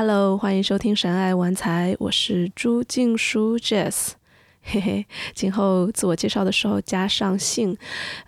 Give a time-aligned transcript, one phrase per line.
[0.00, 4.12] Hello，欢迎收听《神爱玩财》，我是朱静书 Jess。
[4.62, 7.76] 嘿嘿，今后自我介绍的时候加上姓，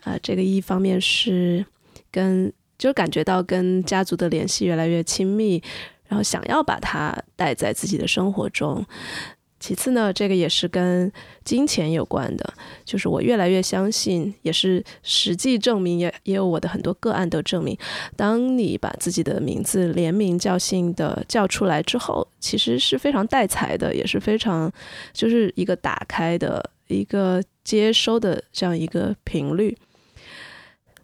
[0.02, 1.64] 啊，这个一方面是
[2.10, 5.62] 跟，就感觉到跟家族的联系越来越亲密，
[6.08, 8.84] 然后想要把它带在自己的生活中。
[9.60, 11.12] 其次呢，这个也是跟
[11.44, 17.76] 金钱有关的，就是我越来越相信，也是实际证明，也也有我的很多个案的证明。
[18.16, 24.72] 当你把自己的名字连名叫姓的叫出来之后，其实是非常带财的，也是非常
[25.12, 29.76] 就是一个打开的一个接收的这样一个频率。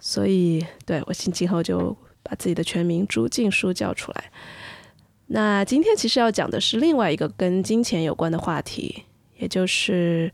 [0.01, 4.31] 所以，对我今今后就把自己的全名朱静书叫出来。
[5.29, 9.05] 那今天其实要讲的是另外一个跟金钱有关的话题，
[9.39, 10.33] 也就是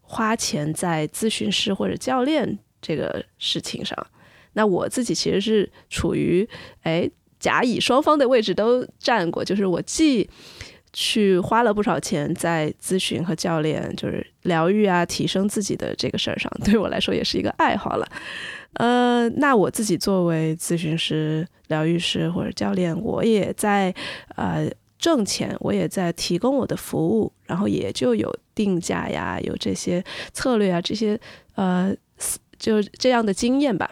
[0.00, 4.06] 花钱在咨询师或者教练这个事情上。
[4.54, 6.48] 那我自己其实是处于
[6.82, 7.08] 哎
[7.38, 10.28] 甲乙双方的位置都占过，就是我既
[10.92, 18.08] 去花了不少钱在咨询和教练，就是疗愈啊、提升自己的这个事儿上，对我来说也是一个爱好了。
[18.72, 23.94] 呃，那我自己作为咨询师、疗愈师或者教练，我也在
[24.36, 31.18] 呃挣钱，我也在提供我的服务，然后也就有定价呀，有这些策略啊，这些
[31.54, 31.94] 呃
[32.58, 33.90] 就这样的经验吧。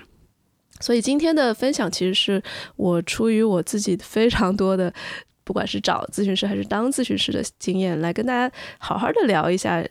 [0.80, 2.42] 所以今天的分享，其实是
[2.76, 4.92] 我出于我自己非常多的，
[5.44, 9.82] 不管是找咨询师还是当咨询师的经验，来跟大家好好的聊一下。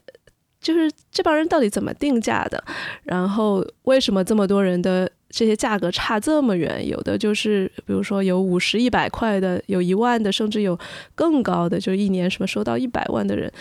[0.61, 2.63] 就是这帮人到底怎么定价的？
[3.03, 6.87] 然后为什么这么多人的这些价格差这么远？
[6.87, 10.79] 有的就是，比如说有五十、一百块的，有一万的，甚至有
[11.13, 13.51] 更高的，就一年什么收到一百万的人，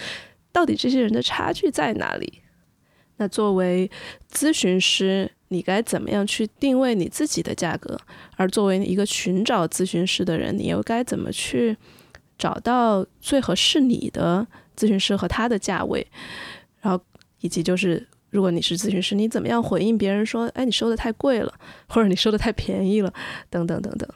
[0.53, 2.43] 到底这些人的差距在哪里？
[3.17, 3.91] 那作为
[4.33, 7.99] 咨询师，你该怎么样去定位你自己的价格？
[8.37, 11.77] 而作为一个寻找咨询师的人，你又该怎么去
[12.39, 16.07] 找到最合适你的咨询师和他的价位？
[16.81, 17.05] 然后，
[17.41, 21.55] 以及就是，如果你是咨询师，你怎么样回应别人说，哎，你收的太贵了，
[21.87, 23.15] 或者你收的太便宜了，
[23.49, 24.09] 等等等等。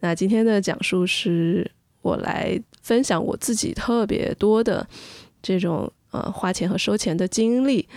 [0.00, 1.70] 那今天的讲述是
[2.02, 4.86] 我来分享我自己特别多的
[5.40, 7.88] 这种呃花钱和收钱的经历。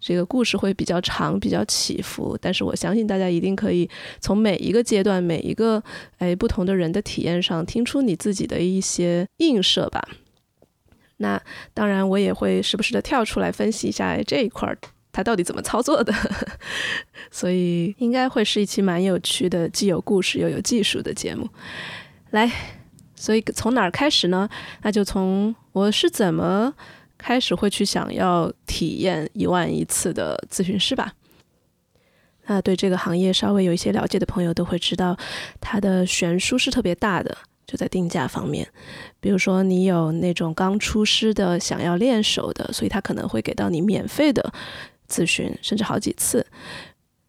[0.00, 3.88] 这个故事会比较长，比较起伏，但是我相信大家一定可以
[4.18, 5.80] 从每一个阶段、每一个
[6.18, 10.08] 哎不同的人的体验上，听出你自己的一些映射吧。
[11.22, 11.40] 那
[11.72, 14.76] 当然，我也会时不时的跳出来分析一下这一块儿，
[15.12, 16.12] 它到底怎么操作的，
[17.30, 21.48] 所以应该会是一期蛮有趣的，既有故事又有技术的节目。
[22.30, 22.50] 来，
[23.14, 24.48] 所以从哪儿开始呢？
[24.82, 26.74] 那就从我是怎么
[27.16, 31.12] 开始会去想要体验一万一次的咨询师吧。
[32.46, 35.16] 那对这个行业稍微有一些了解的朋友都会知道，
[35.60, 37.38] 它的悬殊是特别大的。
[37.72, 38.68] 就在定价方面，
[39.18, 44.52] 比如说你有那种刚出师的想要练手的，所以他可能会给到你免费的
[45.08, 46.46] 咨询，甚至好几次，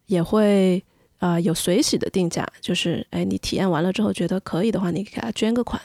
[0.04, 0.84] 也会
[1.16, 5.80] 啊有随喜的定价，就是哎你体验完了之后觉得可以的话，你给他捐个款，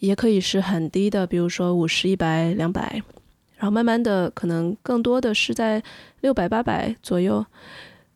[0.00, 3.00] 也可以是很低的，比如说五十、一百、两百，
[3.56, 5.80] 然后慢慢的可能更多的是在
[6.22, 7.46] 六百、八百左右。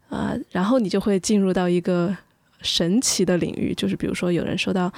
[0.09, 2.17] 啊，然后你就会进入到一个。
[2.61, 4.93] 神奇的领域，就是比如说有人收到，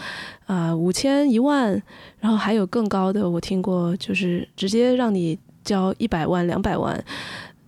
[0.47, 1.81] 啊五千一万，
[2.19, 7.05] 然后还有更高的，我听过，就是直接让你交一百万两百万，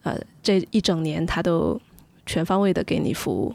[0.02, 1.80] 呃这一整年他都
[2.24, 3.54] 全方位的给你服务。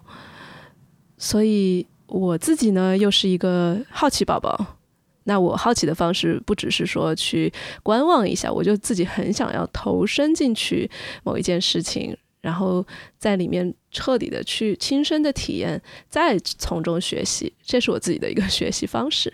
[1.18, 4.78] 所以我自己呢又是一个好奇宝宝，
[5.24, 10.90] 那我好奇的方式不只是说去观望一下，我就自己很想要投身进去
[11.24, 12.16] 某一件事情。
[12.48, 12.82] 然后
[13.18, 19.34] 在里面彻底的去亲身的体验，再从中学习，这是我自己的一个学习方式。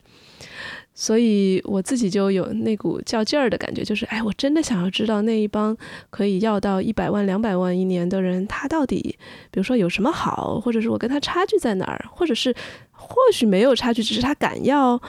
[0.96, 5.78] 所以我自己就有那股较劲儿的感觉，就是哎，我真的想要知道那一帮
[6.10, 9.00] 可以要到一百万、两百万一年的人，他到底，
[9.52, 12.52] 比如说有什么好，或者是我跟他差距在哪儿，或者是
[12.92, 15.00] 或许没有差距，只是他敢要，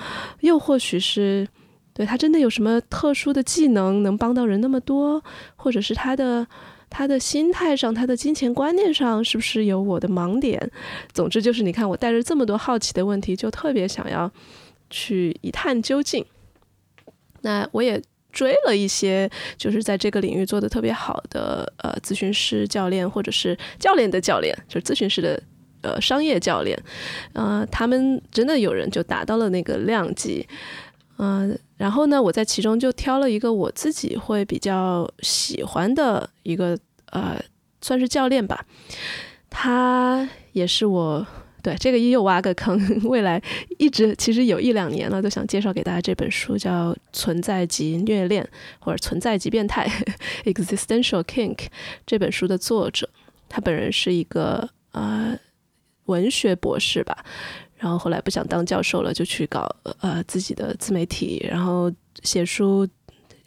[0.40, 1.48] 又或许是
[1.94, 5.22] 对他真的有什么特殊的技能能帮到人那么多，
[5.56, 6.46] 或者是他的。
[6.96, 10.70] 他的心态上，他的金钱观念上，是不是有我的盲点？
[11.12, 14.30] 总之就是，你看我带着这么多好奇的问题，就特别想要
[14.90, 16.24] 去一探究竟。
[17.40, 18.00] 那我也
[18.30, 25.42] 追了一些，就是在这个领域做的特别好的呃咨询师教练，或者是教练的教练，就是咨询师的
[25.82, 26.80] 呃商业教练。
[27.32, 30.46] 呃，他们真的有人就达到了那个量级。
[31.24, 36.78] 嗯，然后呢，我在其中就挑了一个我自己会比较喜欢的一个
[37.12, 37.40] 呃，
[37.80, 38.66] 算是教练吧。
[39.48, 41.26] 他也是我
[41.62, 42.78] 对，这个又挖个坑。
[43.04, 43.40] 未来
[43.78, 48.44] 一直其实有一两年了，都想介绍给大家这本书，叫《存在即虐恋》
[48.84, 49.88] 或者《存在即变态》
[50.52, 51.68] （Existential Kink）。
[52.04, 53.08] 这本书的作者，
[53.48, 55.38] 他本人是一个呃
[56.04, 57.24] 文学博士吧，
[57.76, 59.68] 然后后来不想当教授了，就去搞
[60.00, 61.92] 呃自己的自媒体，然后
[62.22, 62.86] 写书，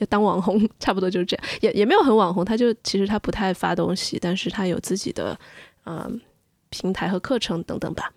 [0.09, 1.45] 当网红， 差不多就是这样。
[1.61, 5.39] 也也没有很网红，他就其实他不太发东西，但是他有自己的
[5.85, 6.19] 嗯。
[6.69, 8.11] 平台和课程等等吧。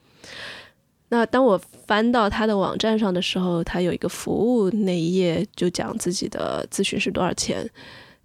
[1.08, 7.64] 那当我翻到他的网站上的时候，他有一个服务那一页就讲自己的咨询是多少钱，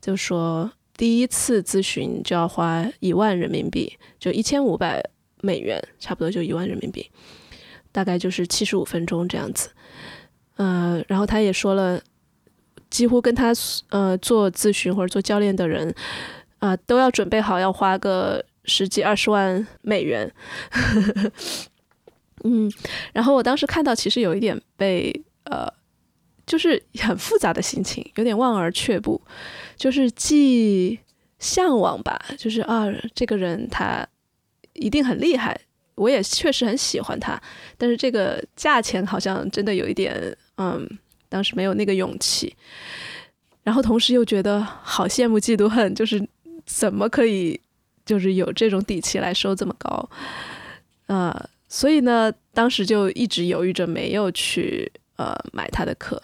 [0.02, 5.00] 就说第一次咨询就要花一万人民币，就一千五百
[5.42, 7.08] 美元，差不多就一万人民币，
[7.96, 9.70] 大概就是七十五分钟这样子。
[10.58, 12.02] 嗯，然后他也说了，
[12.90, 13.54] 几乎跟他
[13.90, 15.96] 呃做咨询或者做教练的人
[16.60, 18.44] 啊，都要准备好要花个。
[18.68, 20.34] 十几二十万美元，
[22.44, 22.68] 嗯，
[23.14, 25.72] 然后我当时看到，其实有一点被呃，
[26.48, 29.22] 就是很复杂的心情，有点望而却步，
[29.78, 30.98] 就是既
[31.38, 34.04] 向往吧，就是啊，这个人他
[34.74, 35.62] 一定很厉害，
[35.96, 37.42] 我也确实很喜欢他，
[37.78, 40.88] 但是这个价钱好像真的有一点，嗯，
[41.28, 42.56] 当时没有那个勇气，
[43.64, 46.26] 然后同时又觉得好羡慕嫉妒恨，就是
[46.66, 47.60] 怎么可以。
[48.06, 50.08] 就是有这种底气来收这么高，
[51.08, 56.22] 呃，所以呢，当时就一直犹豫着没有去呃买他的课。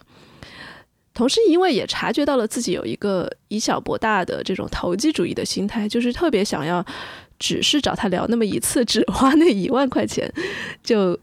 [1.11, 6.85] 同时，因为也察觉到了自己有一个以小博大的这种投机主义的心态，就是特别想要
[7.41, 10.31] 只是找他聊那么一次，只花那 一万块钱，
[10.83, 11.17] 就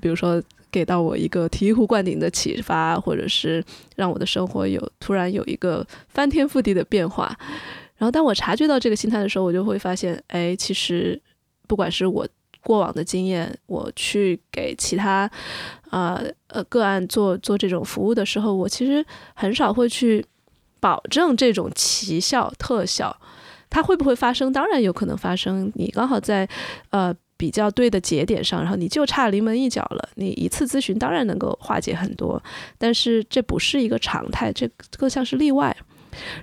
[0.00, 3.64] 比如说给到我一个醍醐灌顶的启发，或者是
[3.94, 7.38] 让我的生活有突然有一个翻天覆地的变化。
[7.96, 11.20] 然后，当我察觉到这个心态的时候，我就会发现，哎，其实
[11.68, 12.26] 不管是我
[12.62, 15.30] 过往的经验，我去给其他
[15.90, 20.24] 啊呃个案做做这种服务的时候，我其实很少会去
[20.80, 23.14] 保证这种奇效特效，
[23.70, 24.52] 它会不会发生？
[24.52, 25.72] 当然有可能发生。
[25.74, 26.46] 你刚好在
[26.90, 30.08] 呃比较对的节点上，然后你就差临门一脚了。
[30.16, 32.42] 你一次咨询当然能够化解很多，
[32.76, 34.68] 但是这不是一个常态，这
[34.98, 35.74] 更像是例外。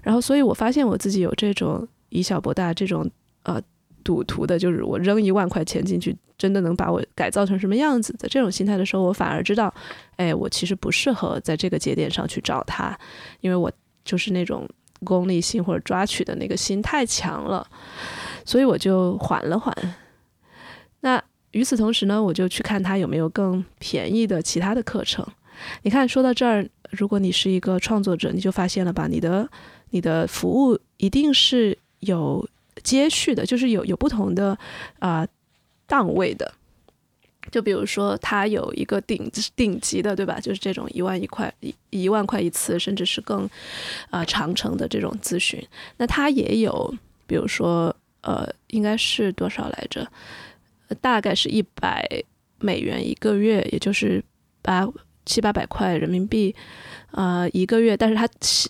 [0.01, 3.07] 然后，所以我发现我自己有这种以小博大这种
[3.43, 3.61] 呃
[4.03, 9.71] 赌徒的，就是我扔一万块钱进去，真的能把我改造成什么样子的这种心态的时候，我反而知道，
[10.15, 12.97] 哎，我其实不适合在这个节点上去找他，
[13.41, 13.69] 因为我
[14.05, 14.65] 就是那种
[15.03, 17.67] 功利性或者抓取的那个心太强了，
[18.45, 19.75] 所以我就缓了缓。
[21.01, 25.25] 那与此同时呢，我就去看他有没有更便宜的其他的课程。
[25.81, 26.67] 你看，说到这儿。
[26.91, 29.07] 如果你是一个创作者，你就发现了吧？
[29.07, 29.45] 你的
[29.89, 32.47] 你的服务一定是有
[32.81, 34.57] 接续的，就是有有不同的
[34.99, 35.27] 啊
[35.85, 36.53] 档位的。
[37.51, 40.39] 就比如说，他有一个顶顶级的，对吧？
[40.39, 43.49] 就是这种一万一块一一万块一次，甚至是更
[44.09, 45.61] 啊长程的这种咨询。
[45.97, 46.93] 那他也有，
[47.25, 50.07] 比如说呃，应该是多少来着？
[51.01, 52.07] 大概是一百
[52.59, 54.23] 美元一个月，也就是
[54.61, 54.87] 八。
[55.29, 56.55] 七八百块人民币，
[57.11, 58.25] 呃，一个月，但是他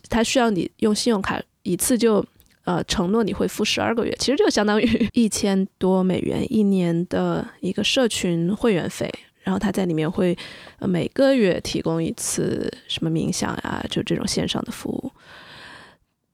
[0.10, 2.26] 他需要你用信用卡一次就
[2.68, 4.86] 呃承诺你会付十二个月，其实就相当于
[5.16, 9.10] 一千多美元一年的一个社群会员费，
[9.42, 10.38] 然后他在里面会
[10.82, 15.12] 每个月提供一次什么冥想呀，就这种线上的服务。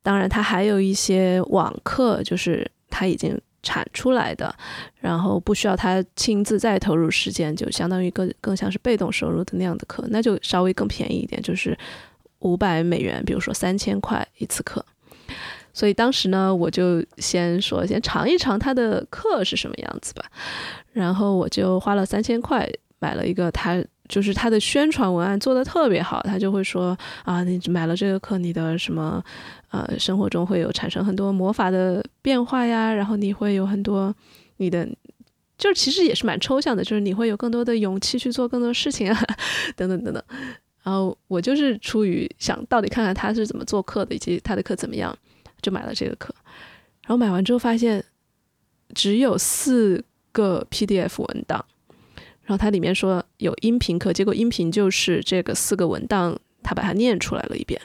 [0.01, 3.39] 当然，他还有一些网课，就是他已经。
[3.65, 4.53] 产出来的，
[4.99, 11.73] 然后不需要他亲自再投入时间，就相当于更更像是被动收入的那样的课，那就稍微更便宜一点，就是
[12.39, 14.85] 五百美元，比如说三千块一次课。
[15.73, 20.23] 所以当时呢，我就先说先尝一尝他的课是什么样子吧，
[20.93, 23.83] 然后我就花了三千块买了一个他。
[24.09, 29.23] 就是他的宣传文案做的特别好，他就会说啊，你买了这个课，你的什么
[29.71, 34.13] 呃生活中会有产生很多魔法的变化呀，然后你会有很多
[34.57, 34.85] 你的，
[35.57, 39.17] 就是其实也是蛮抽象的，就是你会有更多的勇气去做更多事情啊，
[39.77, 40.21] 等等等等。
[40.83, 45.17] 然后我就是出于想到底看看他是怎么做课的，以及他的课怎么样，
[45.63, 46.35] 就买了这个课。
[47.01, 48.05] 然后买完之后发现
[48.93, 51.65] 只有四个 PDF 文档。
[52.43, 57.81] 然后它里面说有音频课，结果音频就是这个四个文档，他把它念出来了一遍。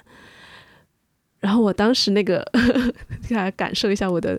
[1.38, 2.44] 然后我当时那个，
[3.30, 4.36] 大家感受一下我的，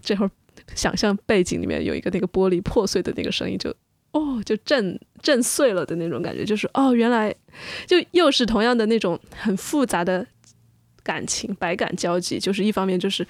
[0.00, 0.30] 这会儿
[0.76, 3.74] 想象背景里面有一个那个玻璃破碎的那个声音，就
[4.12, 7.34] 哦，就震震碎了的那种感觉，就是哦，原来
[7.88, 10.24] 就又是同样的那种很复杂的
[11.02, 12.38] 感情，百感交集。
[12.38, 13.26] 就是一方面就是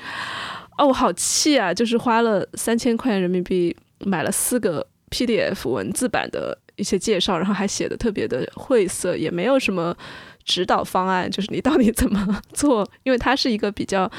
[0.78, 4.86] 哦，我好气啊，就是花了三千块钱人民币买了四个。
[5.12, 9.94] PDF 文字版的一些介绍，然后还写的特别的晦涩，也没有什么
[10.42, 12.90] 指导方案，就是你到底怎么做？
[13.02, 14.10] 因为他是一个比较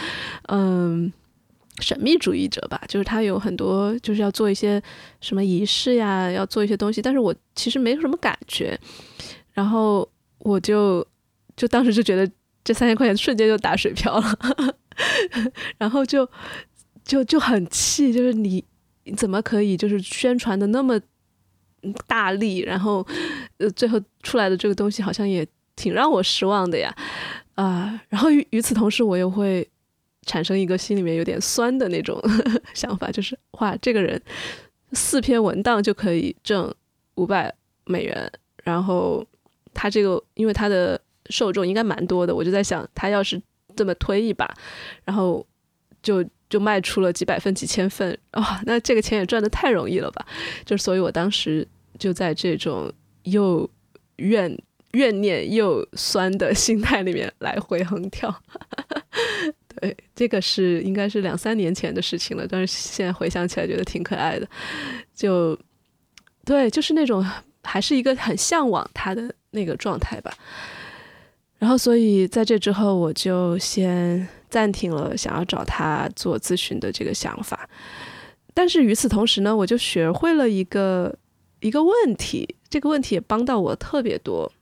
[0.49, 1.11] 嗯
[1.79, 4.79] 神秘主义者吧，就是他有很多就是要做一些
[5.19, 8.79] 什么仪式呀，要做一些东西，但是我其实没有什么感觉，
[9.53, 10.07] 然后
[10.37, 11.03] 我就
[11.57, 12.31] 就当时就觉得
[12.63, 14.37] 这三千块钱瞬间就打水漂了，
[15.77, 16.29] 然后就
[17.03, 18.63] 就就很气，就是你。
[19.17, 20.97] 怎么可以就是宣传的那么
[22.07, 23.05] 大力，然后
[23.57, 26.95] 呃最后出来的这个东西好像也挺让我失望的呀
[27.55, 27.99] 啊！
[28.07, 29.69] 然后与与此同时，我又会
[30.25, 32.17] 产生一个心里面有点酸的那种
[32.73, 34.21] 想法，就是哇，这个人
[34.93, 36.73] 四篇文档就可以挣
[37.15, 37.53] 五百
[37.83, 38.31] 美元，
[38.63, 39.21] 然后
[39.73, 40.97] 他这个因为他的
[41.33, 43.41] 受众应该蛮多的，我就在想，他要是
[43.75, 44.53] 这么推一把，
[45.03, 45.45] 然后
[46.01, 46.23] 就。
[46.49, 50.23] 就卖出了几百份、几千份，哇，那这个钱也赚的太容易了吧？
[50.63, 53.67] 就所以，我当时就在这种又
[54.17, 54.55] 怨
[54.91, 58.31] 怨念又酸的心态里面来回横跳。
[59.81, 64.47] 对，这个是应该是两三年前的事情了，但是现在回想起来觉得挺可爱的。
[65.15, 65.57] 就
[66.45, 67.25] 对，就是那种
[67.63, 70.31] 还是一个很向往他的那个状态吧。
[71.63, 74.27] 然后，所以在这之后，我就先。
[74.53, 77.67] 暂停了想要找他做咨询的这个想法，
[78.53, 81.17] 但是与此同时呢，我就学会了一个
[81.59, 84.53] 一个问题，这个问题也帮到我特别多。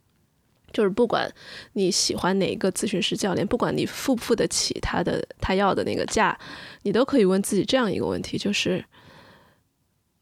[0.72, 1.30] 就是不管
[1.74, 6.40] 你喜欢哪一个咨询师教练，不管你付不付得起他的他要的那个价，
[6.84, 8.82] 你都可以问自己这样一个问题：就是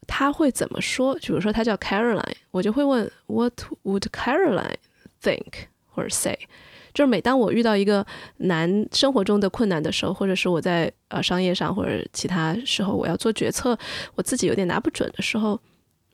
[0.08, 1.14] 他会怎么说？
[1.14, 4.78] 比如说他叫 Caroline，我就会问 What would Caroline
[5.22, 6.38] think 或者 say？
[6.92, 8.04] 就是每当我遇到一个
[8.38, 13.78] 难生活中的困难的时候，或者是我在呃商业上或者其他时候我要做决策，
[14.16, 15.60] 我自己有点拿不准的时候，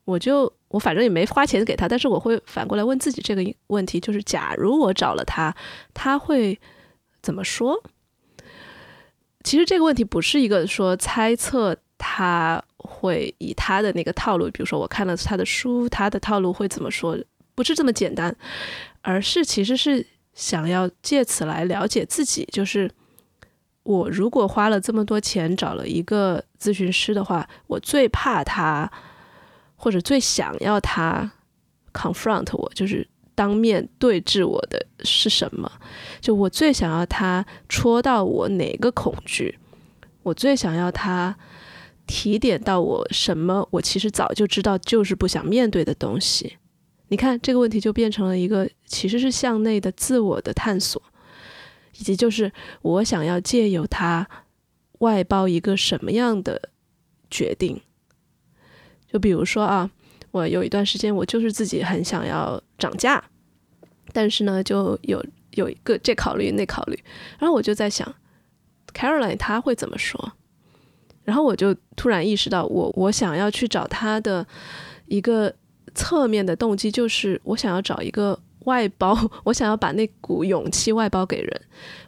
[0.04, 5.54] 我就我反正也没花钱给他，但是我会反过来问自己这个问题：就是假如我找了他，
[5.94, 6.60] 他会
[7.22, 7.82] 怎么说？
[9.42, 17.16] 其实这个问题不是一个说猜测他会以他的那个套路，比如说我看了他的书，他的套路会怎么说？
[17.54, 18.36] 不是这么简单，
[19.06, 20.04] 而是其实是。
[20.36, 22.90] 想要借此来了解自己，就是
[23.84, 28.92] 我如果花了这么多钱找了一个咨询师的话，我最怕他，
[29.76, 31.32] 或者最想要他
[31.94, 35.72] confront 我，就是当面对峙我的是什么？
[36.20, 39.58] 就我最想要他戳到我哪个恐惧？
[40.22, 41.34] 我最想要他
[42.06, 43.66] 提点到我什么？
[43.70, 46.58] 我其实早就知道，就是不想面对的东西。
[47.08, 51.00] 你看这个问题就变成了一个其实是向内的自我的探索，
[51.98, 52.50] 以及就是
[52.82, 54.28] 我想要借由它
[54.98, 56.70] 外包一个什么样的
[57.30, 57.80] 决定？
[59.06, 59.88] 就比如说啊，
[60.32, 63.22] 我有一段时间我就是自己很想要涨价，
[64.12, 66.98] 但是呢就有有一个这考虑那考虑，
[67.38, 68.12] 然后我就在想
[68.92, 70.32] ，Caroline 他会怎么说？
[71.22, 74.44] 然后我就突然意识到，我我想要去找他的
[75.06, 75.54] 一个。
[75.96, 81.60] 侧面的动机就是我想要找一个外包， 我想要把那股勇气外包给人，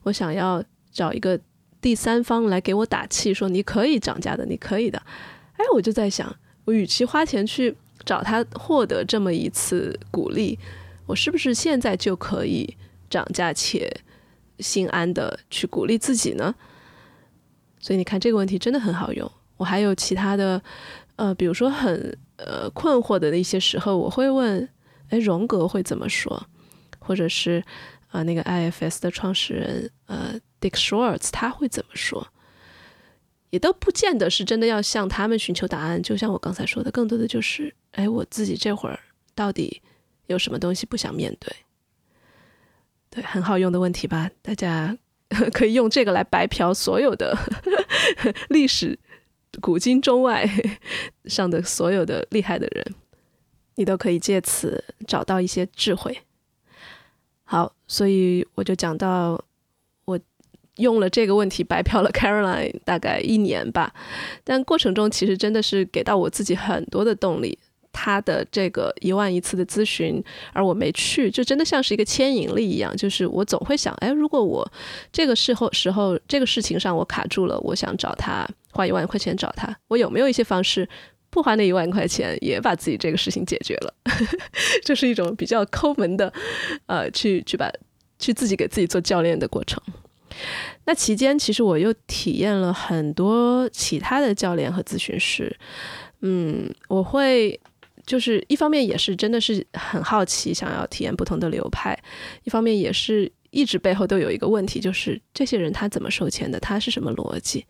[0.04, 1.40] 我想要找一个
[1.80, 5.02] 第三方来给我打气，说你可以涨价的，你可以的。
[5.54, 6.32] 哎，我就在想，
[6.66, 10.58] 我与其花钱去找他获得这么一次鼓励，
[11.06, 12.76] 我是不是现在就可以
[13.08, 13.90] 涨价且
[14.60, 16.54] 心安的去鼓励自己呢？
[17.80, 19.30] 所以你看这个问题真的很好用。
[19.56, 20.62] 我还有其他的，
[21.16, 22.16] 呃，比如说很。
[22.38, 24.68] 呃，困惑的一些时候，我会问：
[25.10, 26.48] 哎，荣格会怎么说？
[26.98, 27.62] 或者是
[28.08, 32.28] 啊，那个 IFS 的创始人呃，Dick Schwartz 他会怎么说？
[33.50, 36.02] 也都不见得是真的要向他们寻求答案。
[36.02, 39.00] 就像我刚才说的，更多的就是：哎，我自己这会儿
[39.34, 39.80] 到底
[40.26, 41.50] 有什么东西不想面对？
[43.10, 44.30] 对，很好用的问题吧？
[44.42, 44.96] 大家
[45.52, 47.36] 可以用这个来白嫖所有的
[48.50, 48.98] 历史。
[49.60, 50.48] 古今中外
[51.26, 52.94] 上的所有的厉害的人，
[53.76, 56.18] 你都可以借此找到一些智慧。
[57.44, 59.42] 好，所以我就讲到，
[60.04, 60.18] 我
[60.76, 63.94] 用了这个问题白嫖了 Caroline 大概一年吧，
[64.44, 67.58] 但过程中其实真的是给到我自己很多的动力。
[67.90, 72.96] 他的这个一万一次的咨询，而我没去，就真的像是一个牵引力一样。
[72.96, 74.70] 就是我总会想，哎，如果我
[75.10, 80.88] 这个时候时候这个事情上我卡住了，我想找他花一万块钱找他，我有没有一些方式
[81.30, 83.94] 不花那一万块钱也把自己这个事情解决了？
[84.84, 86.32] 这是一种比较抠门的，
[86.86, 87.70] 呃，去去把
[88.18, 89.82] 去自己给自己做教练的过程。
[90.84, 95.56] 那期间其实我又体验了很多其他的教练和咨询师，
[96.20, 97.60] 嗯，我会。
[98.06, 101.94] 就是一方面也是真的是很好奇，想要体验不同的流派；
[102.42, 107.66] 一方面也是一直背后都有一个问题，就是这些人他怎么收钱的，他是什么逻辑？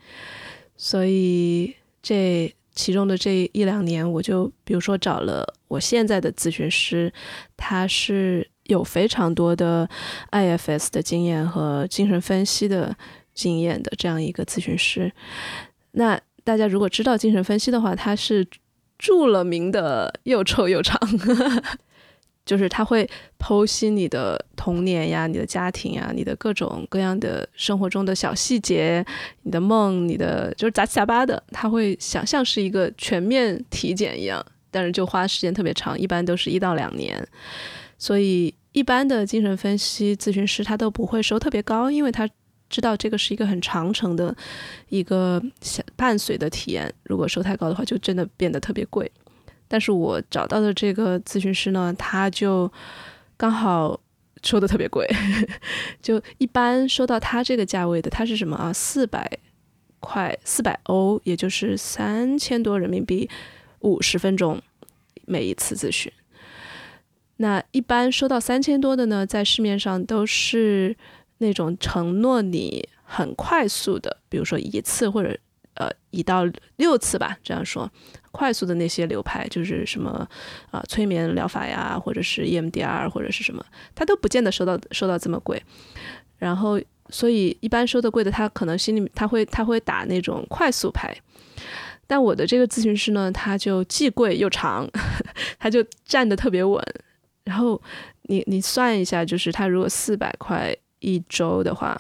[0.78, 7.12] 所以这其中的这一两年，我就比如说找了我现在的咨询师，
[7.56, 9.87] 他是有非常多的
[10.30, 12.97] IFS 的经验和精神分析的
[13.35, 15.12] 经验的这样一个咨询师。
[15.92, 18.47] 那大家如果知道精神分析的话，他是。
[19.00, 20.99] 著了名的又臭又长，
[22.49, 29.05] 就是他会剖析你的童年呀、你的家庭呀、你的各种各样的生活中的小细节、
[29.43, 37.23] 你的梦、你的就是杂七杂八的，他会想像是一个全面体检一样，但是就花时间特别长，一般都是一到两年。
[37.99, 42.26] 所以一般的精神分析咨询师他都不会收特别高，因为他。
[42.71, 44.37] 知道这个是一个很长程的
[44.90, 45.43] 一个
[45.97, 49.11] 伴随的体验，如果收太高的话，就真的变得特别贵。
[49.68, 52.72] 但是我找到的这个咨询师呢，他就
[53.37, 54.00] 刚好
[54.42, 55.06] 收的特别贵，
[56.02, 58.72] 就一般收到他这个价位的，他是什么啊？
[58.72, 59.38] 四百
[60.00, 63.30] 块，四百欧，也就是三千多人民币，
[63.80, 64.60] 五十分钟
[65.26, 66.10] 每一次咨询。
[67.37, 70.96] 那一般收到三千多的呢，在市面上都是。
[71.40, 75.38] 那种承诺你很快速的，比如说一次或者
[75.78, 76.44] 呃一到
[76.76, 77.90] 六次吧，这样说，
[78.30, 80.28] 快速的那些流派就是什么
[80.70, 85.62] 啊催眠疗法呀，或者是 EMDR 或者是什么，他都不见得收到收到这么贵。
[86.37, 86.80] 然后
[87.11, 91.16] 所以一般收的贵的，他可能心里他会他会打那种快速牌。
[92.06, 94.88] 但我的这个咨询师呢，他就既贵又长，
[95.58, 96.82] 他就站得特别稳。
[97.44, 97.80] 然后
[98.23, 100.76] 你你算一下，就是他如果四百块。
[101.00, 101.97] 一周的话，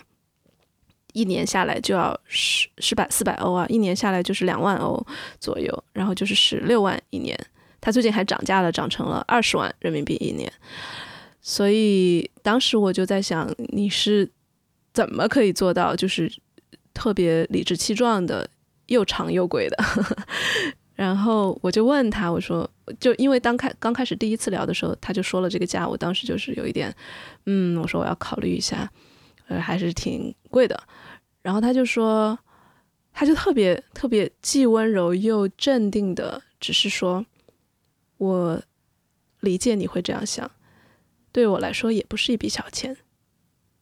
[1.12, 5.04] 一年下来就要十十百四百欧啊，一年下来就是两万欧
[5.40, 7.38] 左右，然后就是十六万一年。
[7.80, 10.52] 他最近还涨价了，涨成了二十万人民币一年。
[11.40, 14.28] 所以当时我就在想，你是
[14.92, 16.30] 怎么可以做到，就是
[16.92, 18.48] 特别理直气壮的，
[18.86, 19.76] 又长又贵的？
[20.96, 22.68] 然后我就问他，我说，
[22.98, 26.92] 就因为刚开刚开始第一次聊的时候，他就说了这个价，我当时就是有一点，
[27.46, 28.90] 嗯，我说我要考虑一下，
[29.48, 30.80] 呃，还是挺贵的。
[31.42, 32.38] 然后他就说，
[33.12, 37.24] 他就特别特别既温柔又镇定的，只是说，
[38.18, 38.62] 我
[39.40, 40.50] 理解你会这样想，
[41.32, 42.96] 对我来说也不是一笔小钱，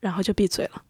[0.00, 0.82] 然后就闭嘴了。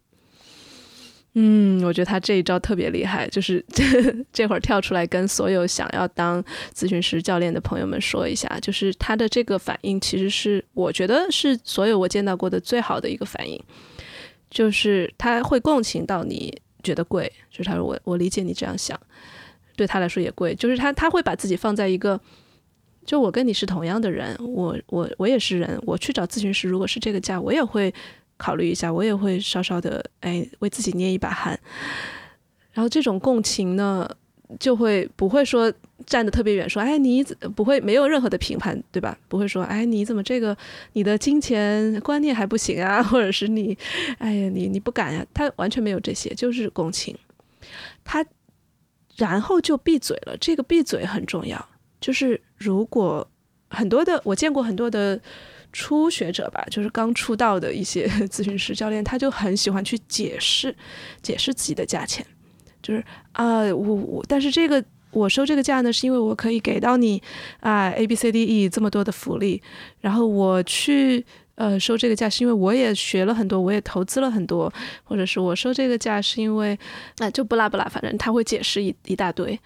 [1.39, 3.85] 嗯，我觉得他这一招特别厉害，就是这
[4.33, 6.43] 这会儿跳出来跟所有想要当
[6.75, 13.63] 咨询师教练的朋友们说一下，就是他的这个反应其实是我觉得是所有我见到过的最好的一个反应，
[14.57, 18.99] 就是他会共情到你觉得贵，就是他说我我理解你这样想，
[19.77, 22.19] 对他来说也贵，就是他他会把自己放在一个，
[23.05, 27.93] 就我跟你是同样的人，我我我也是人，我去找咨询师，如果是这个价，我也会。
[28.39, 31.59] 考虑一下，我也会稍稍的哎为自己捏一把汗，
[32.75, 34.07] 然后这种共情呢，
[34.61, 35.73] 就会不会说
[36.05, 39.17] 站得特别远，说哎你不会没有任何的评判，对吧？
[39.29, 40.57] 不会说哎你怎么这个
[40.93, 43.77] 你的金钱观念还不行啊，或者是你
[44.19, 47.17] 哎呀你你不敢呀，他完全没有这些，就是共情，
[48.05, 48.25] 他
[49.17, 50.37] 然后就闭嘴了。
[50.39, 51.69] 这个闭嘴很重要，
[52.01, 53.27] 就是如果
[53.71, 55.21] 很多的我见过很多的。
[55.73, 60.75] 初学者吧，就是刚出道的一些 咨询师教练，他就很喜欢去解释，
[61.21, 62.25] 解释自己的价钱，
[62.81, 67.23] 就是啊，我我，但是这个我收这个价呢，是因为我可以给到你
[67.61, 69.63] 啊 A B C D E 这么多的福利，
[70.01, 74.73] 然后我去呃收这个价，是因为我也学了很多，我也投资了很多，
[75.05, 76.79] 或者是我收这个价是因为
[77.19, 79.59] 那就不拉不拉，反正他会解释一一大堆。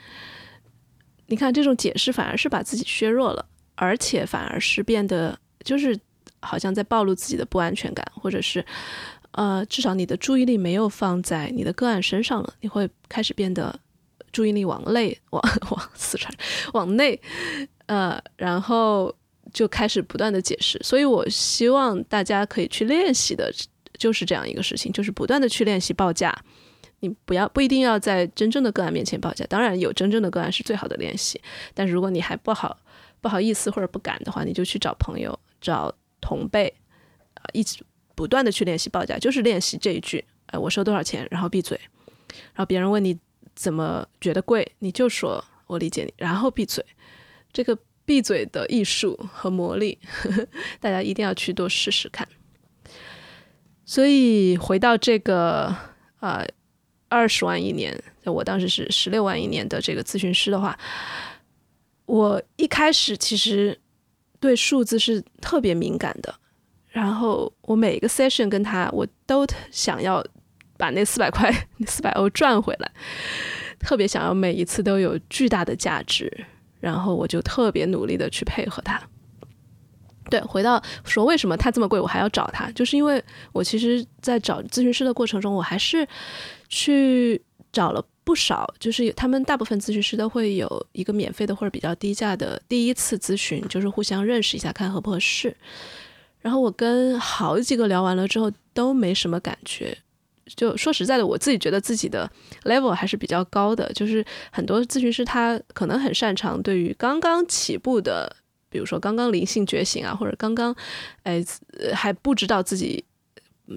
[1.27, 5.39] 你看这种解释反而是把自己削弱了，而且反而是变得。
[5.63, 5.95] 就是
[6.41, 8.65] 好像在暴露自己的不安全感，或者是，
[9.33, 13.79] 呃，至少你的注意力没有放在你的个案身上了，你会开始变得
[14.33, 16.33] 注意力往内，往 往四川
[16.73, 17.21] 往内，
[17.87, 19.15] 呃，然后
[19.53, 20.79] 就开始不断的解释。
[20.83, 23.53] 所以我希望大家可以去练习的，
[23.99, 26.37] 就是这样一个事情，就是不断的去练习报价。
[27.01, 31.41] 你不要不一定要在真正的个案面前报价，当然有真正的个案是最好的练习。
[31.73, 32.77] 但是如果你还不好
[33.21, 35.39] 不好意思或者不敢的话，你就去找朋友。
[35.63, 36.73] 找同辈，
[37.35, 41.79] 啊，一直不断的去练习报价，就是练习这一句，哎，我收多少钱，然后闭嘴，
[42.55, 43.19] 然后别人问你
[43.61, 46.83] 怎么觉得贵，你就说我理解你，然后闭嘴。
[47.53, 50.47] 这个闭嘴的艺术和魔力，呵 呵
[50.81, 52.27] 大家一定要去多试试看。
[53.85, 55.77] 所以回到这个
[56.21, 56.49] 呃，
[57.11, 60.79] 二十万一年，我当时是十六万一年的这个咨询师的话，
[62.07, 63.79] 我一开始其实。
[64.43, 66.35] 对数字是特别敏感的。
[66.89, 70.25] 然后我每一个 session 跟他，我都想要
[70.81, 71.55] 把那四百块、
[71.87, 72.91] 四百欧赚回来，
[73.79, 76.47] 特别想要每一次都有巨大的价值。
[76.81, 78.99] 然后我就特别努力的去配合他。
[80.31, 86.09] 对，回到说为什么他这么贵，我还要找他，就是因为我其实，在找咨询师的过程中，我还是
[86.71, 95.55] 去找了不少，就是他们大部分咨询师都会有一个免费的或者比较低价的第一次咨询，就是互相认识一下，看合不合适。
[96.41, 99.99] 然后我跟好几个聊完了之后都没什么感觉，
[100.57, 102.31] 就说实在的，我自己觉得自己的
[102.65, 108.37] level 还是比较高的，就是很多咨询师他可能很擅长对于刚刚起步的。
[108.73, 110.73] 比如说刚刚灵性觉醒啊，或者刚刚，
[111.25, 111.45] 哎，
[111.93, 113.05] 还不知道自己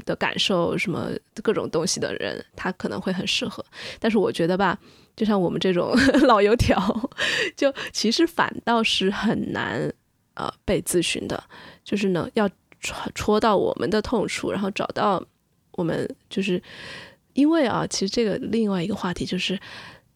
[0.05, 1.09] 的感受什么
[1.41, 3.65] 各种东西的人，他可能会很适合。
[3.99, 4.77] 但是我觉得吧，
[5.15, 5.95] 就像我们这种
[6.29, 6.79] 老油条，
[7.57, 9.91] 就其实反倒是很难
[10.36, 11.43] 呃被咨询的，
[11.83, 12.47] 就是呢要
[12.79, 15.25] 戳戳到我们的痛处，然后找到
[15.73, 16.62] 我们就是
[17.33, 19.59] 因为啊，其实这个另外一个话题就是。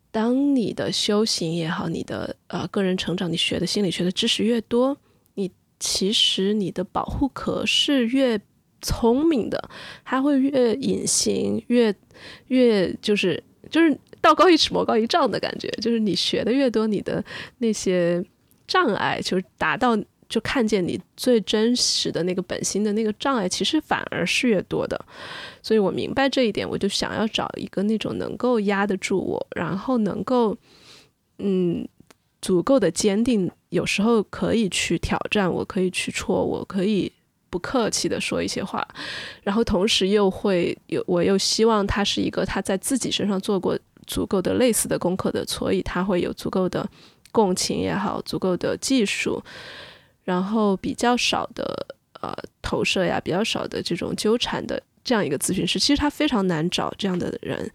[0.09, 4.97] 当你的修行也好，你的呃个人成长，你学的心理学的知识越多，
[5.35, 8.39] 你其实你的保护壳是越
[8.81, 9.69] 聪明的，
[10.03, 11.93] 它会越隐形，越
[12.47, 17.23] 越就是就是道高一尺魔高一丈的感觉，就是你学的越多，你的
[17.59, 18.23] 那些
[18.65, 19.95] 障碍就是达到。
[20.29, 24.99] 就看见你最真实的那个本心的那个障碍，其实反而是越多的。
[25.61, 30.57] 所以我明白这一点，我就想要找一个那种能够压得住我，然后能够
[31.39, 31.87] 嗯
[32.41, 37.11] 足够的坚定，有时候可以去挑战，我可以去戳，我可以
[37.49, 38.85] 不客气的说一些话，
[39.43, 46.87] 然后同时又会有，我又希望他是一个他在自己身上做过足够的类似的功课的，所以他会有足够的
[47.31, 49.41] 共情也好，足够的技术。
[50.27, 57.71] 然后比较少的呃投射呀，比较少的这种纠缠的这样一个咨询师，其实他非常难找这样的人，